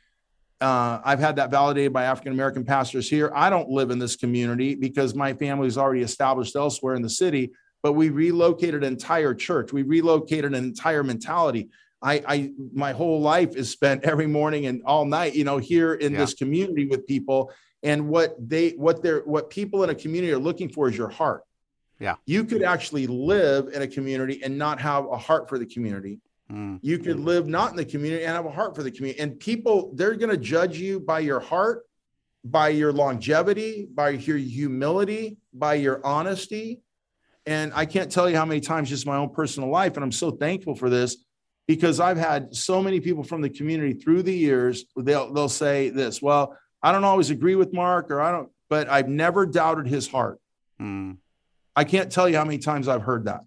[0.60, 3.30] uh, I've had that validated by African American pastors here.
[3.34, 7.10] I don't live in this community because my family is already established elsewhere in the
[7.10, 7.52] city,
[7.82, 9.72] but we relocated an entire church.
[9.72, 11.68] We relocated an entire mentality.
[12.02, 15.94] I, I my whole life is spent every morning and all night, you know, here
[15.94, 16.18] in yeah.
[16.18, 17.52] this community with people.
[17.82, 21.10] And what they what they're what people in a community are looking for is your
[21.10, 21.42] heart.
[22.00, 22.14] Yeah.
[22.26, 26.20] You could actually live in a community and not have a heart for the community.
[26.52, 26.78] Mm.
[26.82, 29.20] You could live not in the community and have a heart for the community.
[29.20, 31.84] And people, they're going to judge you by your heart,
[32.44, 36.82] by your longevity, by your humility, by your honesty.
[37.46, 40.12] And I can't tell you how many times just my own personal life, and I'm
[40.12, 41.16] so thankful for this
[41.66, 44.84] because I've had so many people from the community through the years.
[44.96, 46.20] They'll they'll say this.
[46.22, 50.08] Well, I don't always agree with Mark, or I don't, but I've never doubted his
[50.08, 50.38] heart.
[50.80, 51.18] Mm.
[51.76, 53.40] I can't tell you how many times I've heard that.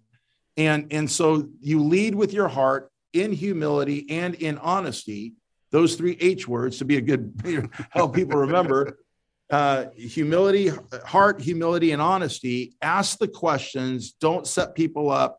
[0.58, 5.34] And, and so you lead with your heart in humility and in honesty,
[5.70, 8.98] those three H words to be a good help people remember.
[9.50, 10.70] Uh, humility,
[11.06, 12.76] heart, humility, and honesty.
[12.82, 14.12] Ask the questions.
[14.12, 15.38] Don't set people up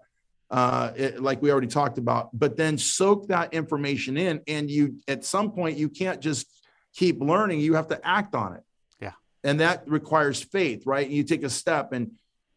[0.49, 4.41] uh, it, like we already talked about, but then soak that information in.
[4.47, 6.47] And you, at some point, you can't just
[6.95, 7.59] keep learning.
[7.59, 8.63] You have to act on it.
[8.99, 9.11] Yeah.
[9.43, 11.07] And that requires faith, right?
[11.07, 12.11] You take a step and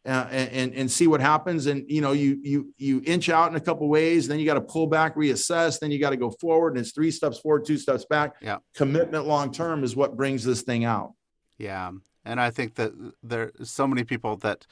[0.04, 1.66] uh, and and see what happens.
[1.66, 4.54] And you know, you you you inch out in a couple ways, then you got
[4.54, 6.70] to pull back, reassess, then you got to go forward.
[6.70, 8.36] And it's three steps forward, two steps back.
[8.40, 11.14] Yeah, commitment long term is what brings this thing out.
[11.58, 11.92] Yeah,
[12.24, 12.92] and I think that
[13.22, 14.66] there's so many people that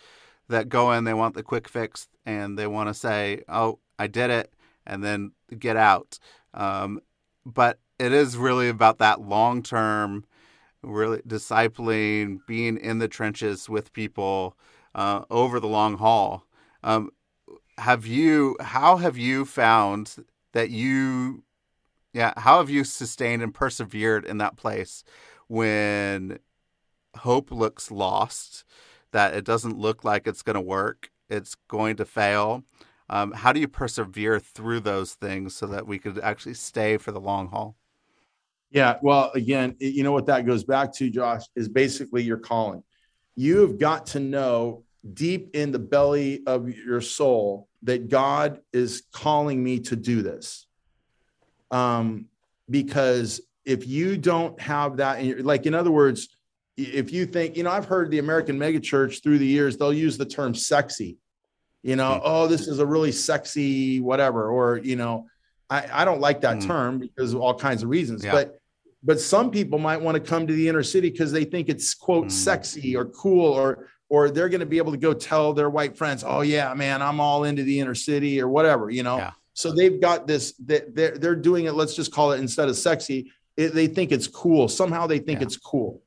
[0.49, 4.09] that go in, they want the quick fix, and they want to say, "Oh, I
[4.09, 4.53] did it,"
[4.85, 6.18] and then get out.
[6.55, 7.01] Um,
[7.47, 10.24] but it is really about that long term
[10.83, 14.57] really discipling, being in the trenches with people
[14.95, 16.45] uh, over the long haul.
[16.82, 17.11] Um,
[17.78, 18.57] have you?
[18.61, 20.16] How have you found
[20.53, 21.45] that you?
[22.12, 25.05] Yeah, how have you sustained and persevered in that place
[25.47, 26.41] when
[27.16, 28.64] hope looks lost,
[29.12, 32.64] that it doesn't look like it's going to work, it's going to fail?
[33.09, 37.11] Um, how do you persevere through those things so that we could actually stay for
[37.11, 37.76] the long haul?
[38.70, 42.84] Yeah, well, again, you know what that goes back to, Josh, is basically your calling.
[43.37, 49.03] You have got to know deep in the belly of your soul that God is
[49.12, 50.66] calling me to do this.
[51.70, 52.26] Um,
[52.68, 56.28] because if you don't have that, in your, like in other words,
[56.76, 60.18] if you think, you know, I've heard the American megachurch through the years, they'll use
[60.18, 61.18] the term sexy,
[61.83, 62.20] you know, mm.
[62.24, 65.26] oh, this is a really sexy whatever, or you know,
[65.68, 66.66] I, I don't like that mm.
[66.66, 68.24] term because of all kinds of reasons.
[68.24, 68.33] Yeah.
[68.33, 68.59] But
[69.03, 71.94] but some people might want to come to the inner city because they think it's
[71.94, 72.30] quote mm.
[72.30, 75.96] sexy or cool or or they're going to be able to go tell their white
[75.96, 79.18] friends, "Oh yeah, man, I'm all into the inner city" or whatever, you know.
[79.18, 79.30] Yeah.
[79.55, 80.55] So they've got this.
[80.59, 81.72] They're they're doing it.
[81.72, 83.32] Let's just call it instead of sexy.
[83.57, 84.68] It, they think it's cool.
[84.68, 85.46] Somehow they think yeah.
[85.46, 86.03] it's cool.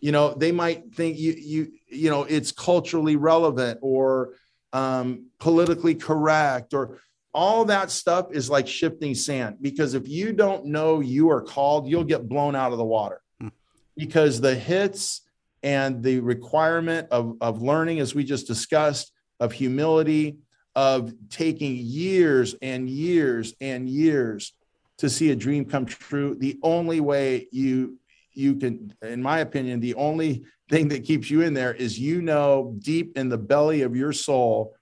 [0.00, 4.34] You know, they might think you you you know it's culturally relevant or
[4.72, 6.98] um, politically correct or
[7.32, 11.88] all that stuff is like shifting sand because if you don't know you are called,
[11.88, 13.48] you'll get blown out of the water hmm.
[13.96, 15.22] because the hits
[15.62, 20.38] and the requirement of, of learning, as we just discussed, of humility,
[20.74, 24.52] of taking years and years and years
[24.98, 26.34] to see a dream come true.
[26.34, 27.98] The only way you
[28.32, 32.22] you can, in my opinion, the only thing that keeps you in there is you
[32.22, 34.76] know deep in the belly of your soul,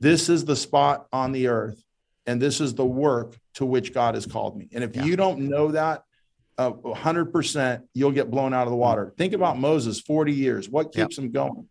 [0.00, 1.82] this is the spot on the earth,
[2.26, 4.68] and this is the work to which God has called me.
[4.72, 5.04] And if yeah.
[5.04, 6.04] you don't know that,
[6.58, 9.12] uh, 100%, you'll get blown out of the water.
[9.16, 10.68] Think about Moses, 40 years.
[10.68, 11.24] What keeps yep.
[11.24, 11.68] him going?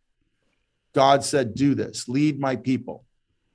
[0.94, 3.04] God said, Do this, lead my people,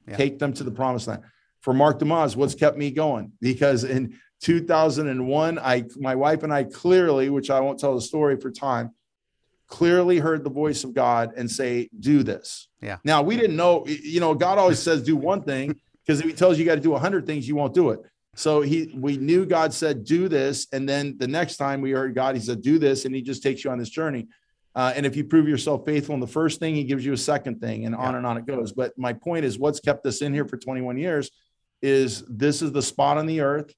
[0.06, 0.18] yep.
[0.18, 1.22] take them to the promised land.
[1.60, 3.32] For Mark DeYmaz, what's kept me going?
[3.40, 8.38] Because in 2001, I, my wife and I clearly, which I won't tell the story
[8.38, 8.92] for time,
[9.68, 12.68] clearly heard the voice of God and say, Do this.
[12.82, 12.98] Yeah.
[13.04, 15.80] Now, we didn't know, you know, God always says, Do one thing,
[16.10, 18.00] because if he tells you you got to do 100 things, you won't do it.
[18.34, 22.16] So he we knew God said do this, and then the next time we heard
[22.16, 24.26] God, he said do this, and he just takes you on this journey.
[24.74, 27.16] Uh, and if you prove yourself faithful in the first thing, he gives you a
[27.16, 28.04] second thing, and yeah.
[28.04, 28.72] on and on it goes.
[28.72, 31.30] But my point is, what's kept us in here for 21 years
[31.80, 33.72] is this is the spot on the earth,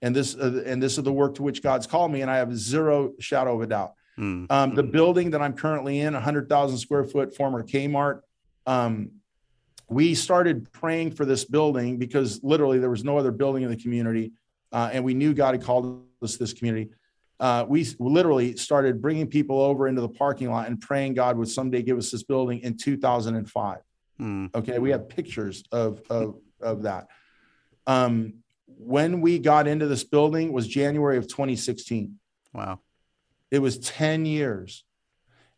[0.00, 2.36] and this uh, and this is the work to which God's called me, and I
[2.38, 3.92] have zero shadow of a doubt.
[4.18, 4.46] Mm-hmm.
[4.48, 8.20] Um, the building that I'm currently in, 100,000 square foot, former Kmart.
[8.64, 9.13] Um,
[9.88, 13.76] we started praying for this building because literally there was no other building in the
[13.76, 14.32] community.
[14.72, 16.90] Uh, and we knew God had called us to this community.
[17.38, 21.48] Uh, we literally started bringing people over into the parking lot and praying God would
[21.48, 23.78] someday give us this building in 2005.
[24.20, 24.54] Mm.
[24.54, 27.08] Okay, we have pictures of of, of that.
[27.86, 28.34] Um,
[28.66, 32.18] when we got into this building was January of 2016.
[32.52, 32.80] Wow,
[33.50, 34.84] it was 10 years.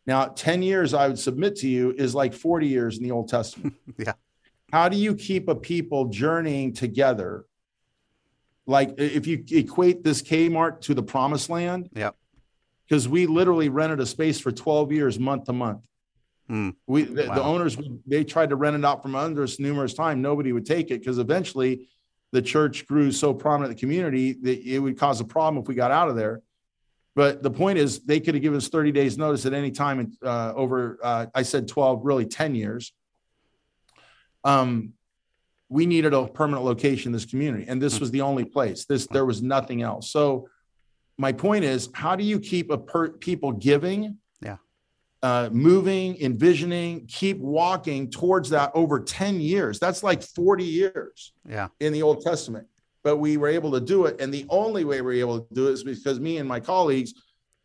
[0.07, 3.27] Now, 10 years, I would submit to you, is like 40 years in the Old
[3.27, 3.75] Testament.
[3.97, 4.13] yeah.
[4.71, 7.45] How do you keep a people journeying together?
[8.65, 11.89] Like if you equate this Kmart to the promised land.
[11.93, 12.11] Yeah.
[12.87, 15.81] Because we literally rented a space for 12 years, month to month.
[16.49, 16.75] Mm.
[16.85, 17.35] We the, wow.
[17.35, 20.21] the, owners they tried to rent it out from under us numerous times.
[20.21, 21.89] Nobody would take it because eventually
[22.31, 25.67] the church grew so prominent in the community that it would cause a problem if
[25.67, 26.41] we got out of there.
[27.17, 30.15] But the point is, they could have given us 30 days notice at any time
[30.23, 32.93] uh, over, uh, I said 12, really 10 years.
[34.43, 34.93] Um,
[35.67, 38.85] we needed a permanent location in this community, and this was the only place.
[38.85, 40.11] This there was nothing else.
[40.11, 40.47] So,
[41.17, 44.57] my point is, how do you keep a per- people giving, yeah,
[45.23, 49.79] uh, moving, envisioning, keep walking towards that over 10 years?
[49.79, 52.67] That's like 40 years, yeah, in the Old Testament
[53.03, 54.19] but we were able to do it.
[54.19, 56.59] And the only way we were able to do it is because me and my
[56.59, 57.13] colleagues,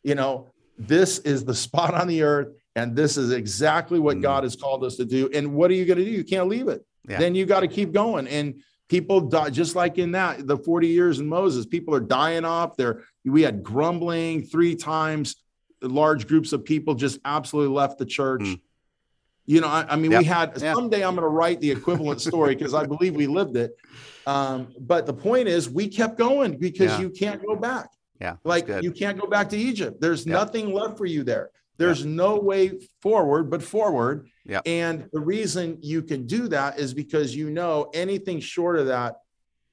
[0.02, 4.22] you know, this is the spot on the earth, and this is exactly what mm.
[4.22, 5.28] God has called us to do.
[5.34, 6.10] And what are you going to do?
[6.10, 6.84] You can't leave it.
[7.08, 7.18] Yeah.
[7.18, 8.26] Then you got to keep going.
[8.28, 12.44] And people die just like in that the 40 years in Moses, people are dying
[12.44, 12.76] off.
[12.76, 15.36] There, we had grumbling three times.
[15.80, 18.42] Large groups of people just absolutely left the church.
[18.42, 18.60] Mm.
[19.46, 20.20] You know, I, I mean, yep.
[20.20, 23.56] we had someday I'm going to write the equivalent story because I believe we lived
[23.56, 23.76] it.
[24.26, 27.00] Um, but the point is, we kept going because yeah.
[27.00, 27.88] you can't go back.
[28.20, 28.36] Yeah.
[28.44, 30.00] Like you can't go back to Egypt.
[30.00, 31.50] There's nothing left for you there.
[31.78, 34.28] There's no way forward but forward.
[34.44, 34.60] Yeah.
[34.64, 39.16] And the reason you can do that is because you know anything short of that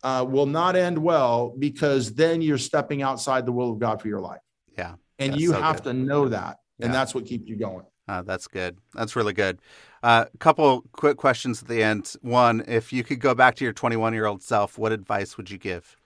[0.01, 4.07] uh, will not end well because then you're stepping outside the will of God for
[4.07, 4.41] your life.
[4.77, 4.95] Yeah.
[5.19, 5.83] And That's you so have good.
[5.83, 6.57] to know that.
[6.79, 6.91] And Yeah.
[6.93, 7.85] that's what keeps you going.
[8.07, 8.77] Uh, that's good.
[8.95, 9.59] That's really good.
[10.01, 12.15] A uh, couple quick questions at the end.
[12.21, 15.51] One, if you could go back to your 21 year old self, what advice would
[15.51, 15.97] you give?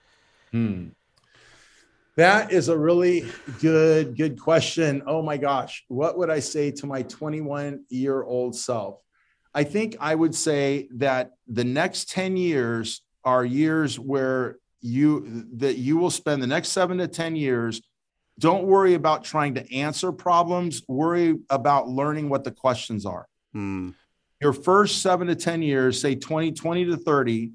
[0.50, 0.88] Hmm.
[2.16, 3.28] That is a really
[3.60, 5.02] good, good question.
[5.06, 5.84] Oh my gosh.
[5.88, 9.00] What would I say to my 21 year old self?
[9.52, 15.78] I think I would say that the next 10 years are years where you that
[15.78, 17.80] you will spend the next seven to 10 years.
[18.38, 20.82] Don't worry about trying to answer problems.
[20.88, 23.26] Worry about learning what the questions are.
[23.54, 23.90] Hmm.
[24.42, 27.52] Your first seven to 10 years, say 20, 20 to 30,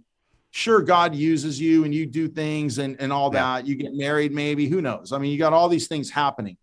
[0.52, 3.58] sure god uses you and you do things and, and all Yeah.
[3.58, 6.58] that you get married maybe who knows i mean you got all these things happening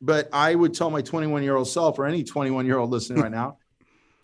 [0.00, 3.22] but i would tell my 21 year old self or any 21 year old listening
[3.22, 3.56] right now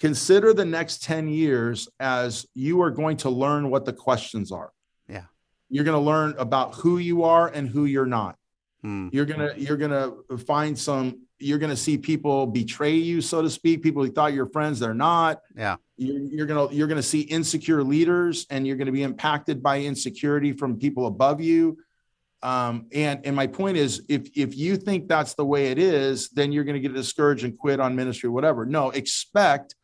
[0.00, 4.72] consider the next 10 years as you are going to learn what the questions are
[5.08, 5.26] Yeah.
[5.70, 8.36] you're going to learn about who you are and who you're not
[8.82, 9.10] Hmm.
[9.12, 10.10] you're gonna you're gonna
[10.44, 14.46] find some you're gonna see people betray you so to speak people who thought you're
[14.46, 15.40] friends they're not.
[15.56, 15.76] Yeah.
[15.96, 20.52] you're, you're gonna you're gonna see insecure leaders and you're gonna be impacted by insecurity
[20.52, 21.78] from people above you.
[22.42, 26.28] Um, and and my point is if if you think that's the way it is
[26.30, 28.64] then you're gonna get discouraged and quit on ministry whatever.
[28.64, 29.74] No expect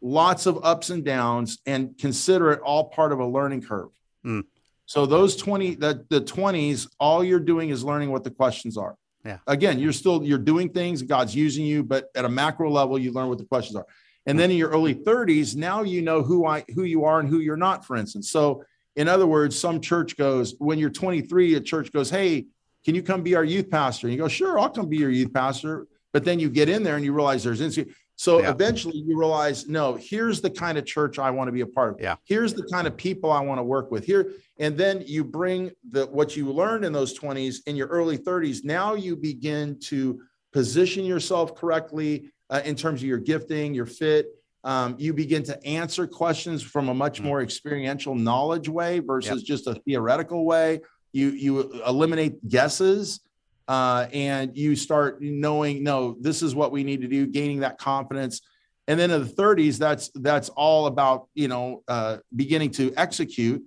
[0.00, 3.90] lots of ups and downs and consider it all part of a learning curve.
[4.24, 4.44] Mm.
[4.86, 8.96] so those 20 the, the 20s all you're doing is learning what the questions are
[9.24, 9.38] Yeah.
[9.46, 13.12] again you're still you're doing things god's using you but at a macro level you
[13.12, 13.86] learn what the questions are.
[14.26, 17.28] And then in your early 30s now you know who i who you are and
[17.28, 18.30] who you're not for instance.
[18.30, 18.64] So
[18.96, 22.46] in other words some church goes when you're 23 a church goes hey
[22.84, 24.08] can you come be our youth pastor?
[24.08, 25.86] And you go sure i'll come be your youth pastor.
[26.12, 28.50] But then you get in there and you realize there's insecurity so Yeah.
[28.52, 31.94] eventually you realize no here's the kind of church i want to be a part
[31.94, 32.14] of Yeah.
[32.24, 35.72] here's the kind of people i want to work with here and then you bring
[35.90, 40.20] the what you learned in those 20s in your early 30s now you begin to
[40.52, 44.26] position yourself correctly uh, in terms of your gifting your fit
[44.64, 47.24] um, you begin to answer questions from a much Mm.
[47.24, 50.80] more experiential knowledge way versus just a theoretical way
[51.12, 51.52] you you
[51.92, 53.20] eliminate guesses
[53.68, 57.78] uh, and you start knowing no this is what we need to do gaining that
[57.78, 58.40] confidence.
[58.88, 63.62] And then in the 30s that's that's all about you know uh, beginning to execute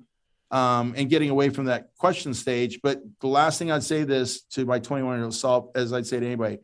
[0.52, 2.80] um, and getting away from that question stage.
[2.84, 6.06] But the last thing i'd say this to my 21 year old self as i'd
[6.06, 6.60] say to anybody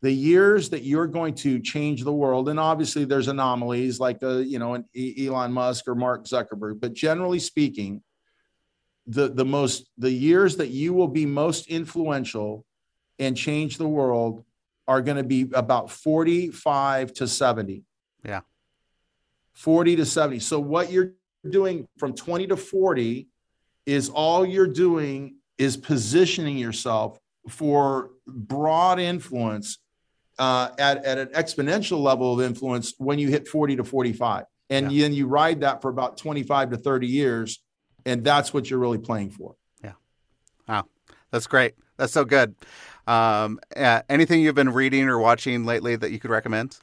[0.00, 4.38] the years that you're going to change the world and obviously there's anomalies like uh,
[4.38, 8.02] you know an elon musk or mark zuckerberg but generally speaking
[9.08, 12.64] the the most the years that you will be most influential
[13.18, 14.44] and change the world
[14.86, 17.82] are going to be about 45 to 70
[18.24, 18.40] Yeah.
[19.54, 21.12] 40 to 70 so what you're
[21.48, 23.28] doing from 20 to 40
[23.86, 29.78] is all you're doing is positioning yourself for broad influence
[30.38, 34.90] uh, at, at an exponential level of influence when you hit 40 to 45 and
[34.90, 37.60] then you ride that for about 25 to 30 years
[38.08, 39.54] and that's what you're really playing for
[39.84, 39.92] Yeah.
[40.68, 40.86] Wow,
[41.30, 41.74] That's great.
[41.98, 42.54] That's so good.
[43.06, 46.78] Um, uh, anything you've been reading or watching lately that you could recommend?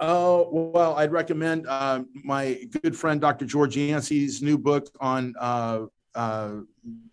[0.00, 3.44] Oh, well, I'd recommend uh, my good friend, Dr.
[3.46, 6.56] George Yancey's new book on uh, uh,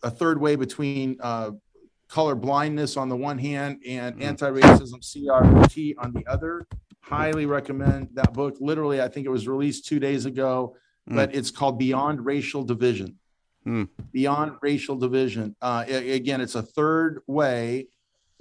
[0.04, 1.52] a third way between uh,
[2.08, 4.24] color blindness on the one hand and Mhm.
[4.24, 6.66] anti-racism CRT on the other.
[7.02, 8.56] Highly recommend that book.
[8.60, 10.76] Literally, I think it was released two days ago,
[11.12, 11.16] Mm.
[11.16, 13.18] but it's called Beyond Racial Division.
[13.68, 13.90] Mm.
[14.12, 15.56] Beyond Racial Division.
[15.62, 17.88] Uh, again, it's a third way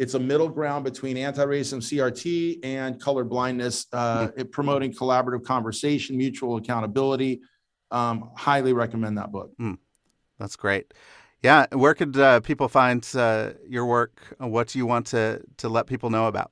[0.01, 6.17] it's a middle ground between anti-racism CRT and color blindness, uh, it promoting collaborative conversation,
[6.17, 7.43] mutual accountability.
[7.91, 9.53] Um, highly recommend that book.
[10.39, 10.95] That's great.
[11.43, 11.67] Yeah.
[11.73, 14.23] Where could uh, people find uh, your work?
[14.39, 16.51] What do you want to, to let people know about?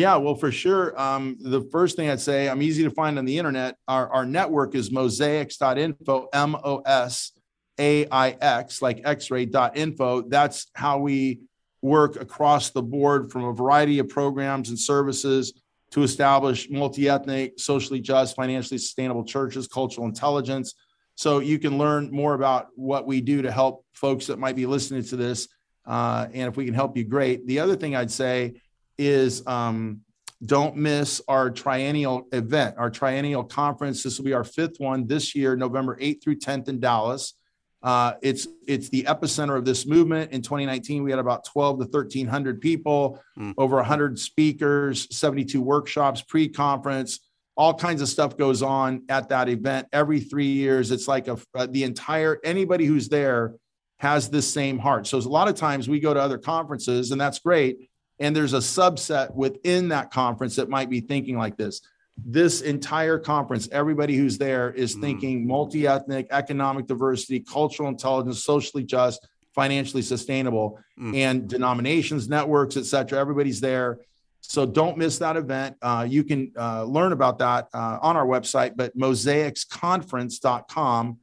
[0.00, 0.98] Yeah, well, for sure.
[0.98, 3.76] Um, the first thing I'd say, I'm easy to find on the internet.
[3.86, 7.32] Our, our network is mosaix.info, M O S
[7.78, 10.22] A I X, like x ray.info.
[10.22, 11.40] That's how we
[11.82, 15.52] work across the board from a variety of programs and services
[15.90, 20.76] to establish multi ethnic, socially just, financially sustainable churches, cultural intelligence.
[21.14, 24.64] So you can learn more about what we do to help folks that might be
[24.64, 25.46] listening to this.
[25.84, 27.46] Uh, and if we can help you, great.
[27.46, 28.54] The other thing I'd say
[29.00, 30.02] is um,
[30.44, 34.02] don't miss our triennial event, our triennial conference.
[34.02, 37.34] This will be our fifth one this year, November 8th through 10th in Dallas.
[37.82, 40.32] Uh, it's it's the epicenter of this movement.
[40.32, 43.54] In 2019, we had about 12 to 1300 people, Mm.
[43.56, 47.20] over 100 speakers, 72 workshops, pre-conference.
[47.56, 50.90] All kinds of stuff goes on at that event every three years.
[50.90, 53.54] It's like a, uh, the entire anybody who's there
[53.98, 55.06] has this same heart.
[55.06, 57.89] So a lot of times we go to other conferences, and that's great.
[58.20, 61.80] And there's a subset within that conference that might be thinking like this.
[62.22, 65.00] This entire conference, everybody who's there is mm.
[65.00, 71.16] thinking multi ethnic, economic diversity, cultural intelligence, socially just, financially sustainable, mm.
[71.16, 73.18] and denominations, networks, et cetera.
[73.18, 74.00] Everybody's there.
[74.42, 75.76] So don't miss that event.
[75.80, 81.18] Uh, you can uh, learn about that uh, on our website, but mosaixconference.com,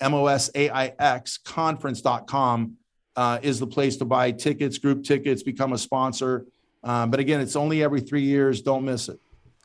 [0.00, 2.78] M O S A I X conference.com
[3.16, 6.46] uh, is the place to buy tickets, group tickets, become a sponsor.
[6.82, 8.62] Um, but again, it's only every three years.
[8.62, 9.20] Don't miss it.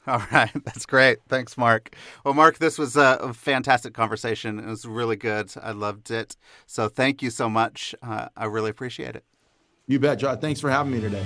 [0.08, 0.52] All right.
[0.66, 1.20] That's great.
[1.28, 1.94] Thanks, Mark.
[2.24, 4.60] Well, Mark, this was a fantastic conversation.
[4.60, 5.52] It was really good.
[5.62, 6.38] I loved it.
[6.66, 7.94] So thank you so much.
[8.02, 9.26] Uh, I really appreciate it.
[9.88, 10.40] You bet, John.
[10.40, 11.26] Thanks for having me today.